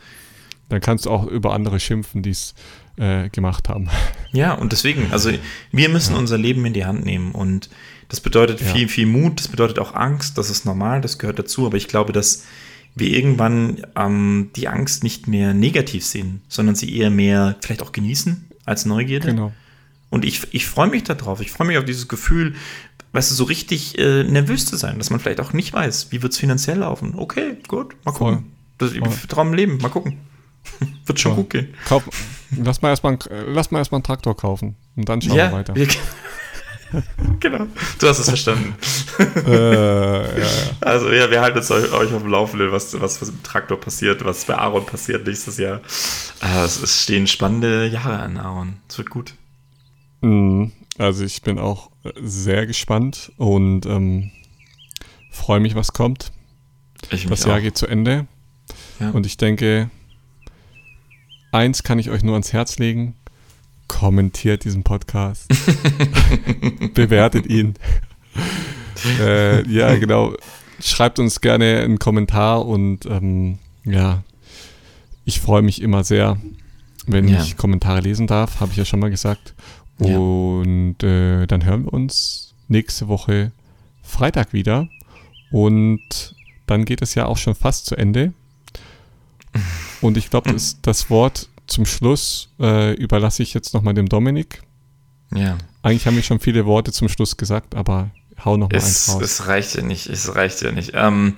[0.69, 2.55] Dann kannst du auch über andere schimpfen, die es
[2.97, 3.89] äh, gemacht haben.
[4.33, 5.31] Ja, und deswegen, also
[5.73, 6.19] wir müssen ja.
[6.19, 7.71] unser Leben in die Hand nehmen und
[8.11, 8.67] das bedeutet ja.
[8.67, 11.89] viel, viel Mut, das bedeutet auch Angst, das ist normal, das gehört dazu, aber ich
[11.89, 12.45] glaube, dass
[12.95, 17.93] wir irgendwann ähm, die Angst nicht mehr negativ sehen, sondern sie eher mehr vielleicht auch
[17.93, 19.29] genießen als Neugierde.
[19.29, 19.53] Genau.
[20.11, 22.55] Und ich, ich freue mich darauf, ich freue mich auf dieses Gefühl,
[23.13, 26.23] weißt du, so richtig äh, nervös zu sein, dass man vielleicht auch nicht weiß, wie
[26.23, 27.15] wird es finanziell laufen.
[27.17, 28.53] Okay, gut, mal gucken.
[28.79, 30.19] Das, ich vertraue im Leben, mal gucken.
[31.07, 31.37] Wird schon ja.
[31.37, 31.75] gut gehen.
[31.87, 32.05] Kauf,
[32.57, 35.75] lass mal erstmal lass mal erstmal einen Traktor kaufen und dann schauen ja, wir weiter.
[35.75, 35.89] Wir,
[37.41, 37.67] genau,
[37.99, 38.75] du hast es verstanden.
[39.47, 40.47] äh, ja,
[40.81, 44.25] also ja, wir halten euch, euch auf dem Laufenden, was, was, was im Traktor passiert,
[44.25, 45.81] was bei Aaron passiert nächstes Jahr.
[46.43, 48.77] Äh, es, es, stehen spannende Jahre an, Aaron.
[48.89, 49.35] Es wird gut.
[50.21, 50.73] Mhm.
[50.99, 51.91] Also ich bin auch
[52.21, 54.31] sehr gespannt und ähm,
[55.31, 56.33] freue mich, was kommt.
[57.11, 57.63] Das Jahr auch.
[57.63, 58.27] geht zu Ende.
[58.99, 59.11] Ja.
[59.11, 59.91] Und ich denke,
[61.53, 63.15] eins kann ich euch nur ans Herz legen.
[63.89, 65.49] Kommentiert diesen Podcast.
[66.95, 67.75] Bewertet ihn.
[69.21, 70.35] äh, ja, genau.
[70.81, 74.23] Schreibt uns gerne einen Kommentar und ähm, ja,
[75.25, 76.37] ich freue mich immer sehr,
[77.07, 77.41] wenn ja.
[77.41, 79.55] ich Kommentare lesen darf, habe ich ja schon mal gesagt.
[79.99, 81.43] Und ja.
[81.43, 83.53] äh, dann hören wir uns nächste Woche
[84.03, 84.89] Freitag wieder.
[85.51, 86.35] Und
[86.67, 88.33] dann geht es ja auch schon fast zu Ende.
[90.01, 94.63] Und ich glaube, das, das Wort zum Schluss äh, überlasse ich jetzt nochmal dem Dominik.
[95.35, 95.59] Ja.
[95.83, 98.11] Eigentlich haben wir schon viele Worte zum Schluss gesagt, aber
[98.45, 99.23] hau noch mal es, eins raus.
[99.23, 100.93] Es reicht ja nicht, es reicht ja nicht.
[100.95, 101.35] Ähm,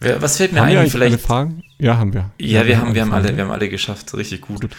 [0.00, 0.82] wer, was fällt mir haben ein?
[0.82, 1.64] Wir vielleicht alle Fragen?
[1.78, 2.30] Ja, haben wir.
[2.38, 4.62] Ja, ja wir, haben, wir haben alle, wir haben alle geschafft, richtig gut.
[4.62, 4.70] gut.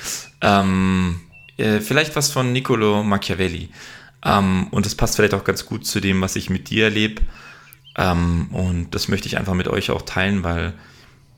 [0.41, 1.19] Ähm,
[1.57, 3.69] äh, vielleicht was von Niccolo Machiavelli.
[4.23, 7.21] Ähm, und das passt vielleicht auch ganz gut zu dem, was ich mit dir erlebe.
[7.97, 10.73] Ähm, und das möchte ich einfach mit euch auch teilen, weil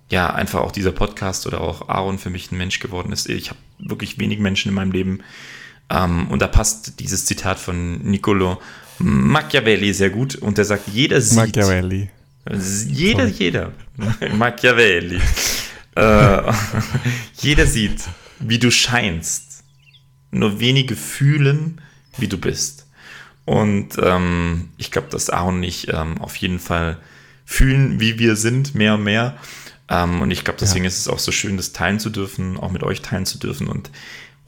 [0.09, 3.29] ja, einfach auch dieser Podcast oder auch Aaron für mich ein Mensch geworden ist.
[3.29, 5.19] Ich habe wirklich wenig Menschen in meinem Leben.
[5.89, 8.61] Ähm, und da passt dieses Zitat von Niccolo
[8.99, 10.35] Machiavelli sehr gut.
[10.35, 11.37] Und der sagt, jeder sieht.
[11.37, 12.09] Machiavelli.
[12.87, 13.33] Jeder, Toll.
[13.37, 13.71] jeder.
[14.33, 15.19] Machiavelli.
[15.95, 16.41] äh,
[17.39, 18.01] jeder sieht,
[18.39, 19.63] wie du scheinst.
[20.31, 21.81] Nur wenige fühlen,
[22.17, 22.85] wie du bist.
[23.45, 26.97] Und ähm, ich glaube, dass Aaron und ich ähm, auf jeden Fall
[27.45, 29.37] fühlen, wie wir sind, mehr und mehr.
[29.89, 30.89] Ähm, und ich glaube, deswegen ja.
[30.89, 33.67] ist es auch so schön, das teilen zu dürfen, auch mit euch teilen zu dürfen.
[33.67, 33.89] Und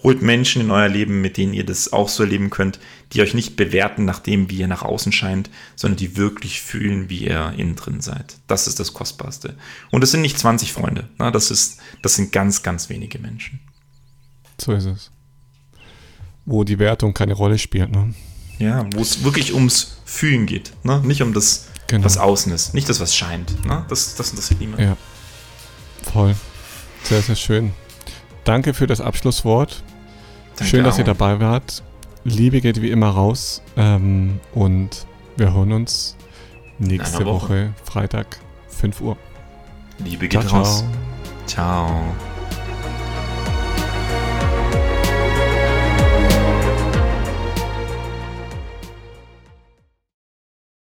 [0.03, 2.79] holt Menschen in euer Leben, mit denen ihr das auch so erleben könnt,
[3.11, 7.09] die euch nicht bewerten nach dem, wie ihr nach außen scheint, sondern die wirklich fühlen,
[7.09, 8.37] wie ihr innen drin seid.
[8.47, 9.55] Das ist das Kostbarste.
[9.91, 11.09] Und es sind nicht 20 Freunde.
[11.19, 11.31] Ne?
[11.31, 13.59] Das, ist, das sind ganz, ganz wenige Menschen.
[14.59, 15.11] So ist es.
[16.45, 17.91] Wo die Wertung keine Rolle spielt.
[17.91, 18.13] Ne?
[18.57, 20.71] Ja, wo es wirklich ums Fühlen geht.
[20.83, 21.01] Ne?
[21.01, 22.05] Nicht um das, genau.
[22.05, 22.73] was außen ist.
[22.73, 23.65] Nicht das, was scheint.
[23.65, 23.85] Ne?
[23.89, 24.81] Das, das interessiert niemand.
[24.81, 24.97] Ja.
[26.03, 26.35] Voll.
[27.03, 27.73] Sehr, sehr schön.
[28.43, 29.83] Danke für das Abschlusswort.
[30.55, 30.99] Danke schön, dass auch.
[30.99, 31.83] ihr dabei wart.
[32.23, 33.61] Liebe geht wie immer raus.
[33.77, 35.05] Ähm, und
[35.37, 36.15] wir hören uns
[36.77, 37.25] nächste Woche.
[37.25, 39.17] Woche, Freitag, 5 Uhr.
[39.99, 40.83] Liebe geht ciao, raus.
[41.45, 41.87] ciao.
[41.87, 42.28] ciao.